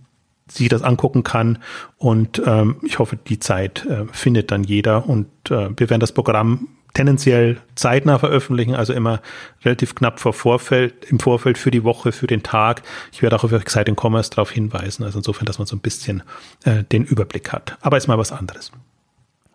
[0.50, 1.60] sich das angucken kann.
[1.98, 5.08] Und ähm, ich hoffe, die Zeit äh, findet dann jeder.
[5.08, 9.22] Und äh, wir werden das Programm tendenziell zeitnah veröffentlichen, also immer
[9.64, 12.84] relativ knapp vor Vorfeld, im Vorfeld für die Woche, für den Tag.
[13.12, 16.24] Ich werde auch auf Exciting Commerce darauf hinweisen, also insofern, dass man so ein bisschen
[16.66, 17.78] äh, den Überblick hat.
[17.82, 18.72] Aber ist mal was anderes.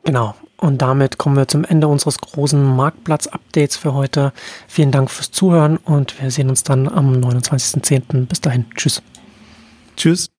[0.05, 0.35] Genau.
[0.57, 4.33] Und damit kommen wir zum Ende unseres großen Marktplatz-Updates für heute.
[4.67, 8.27] Vielen Dank fürs Zuhören und wir sehen uns dann am 29.10.
[8.27, 8.67] Bis dahin.
[8.75, 9.03] Tschüss.
[9.97, 10.31] Tschüss.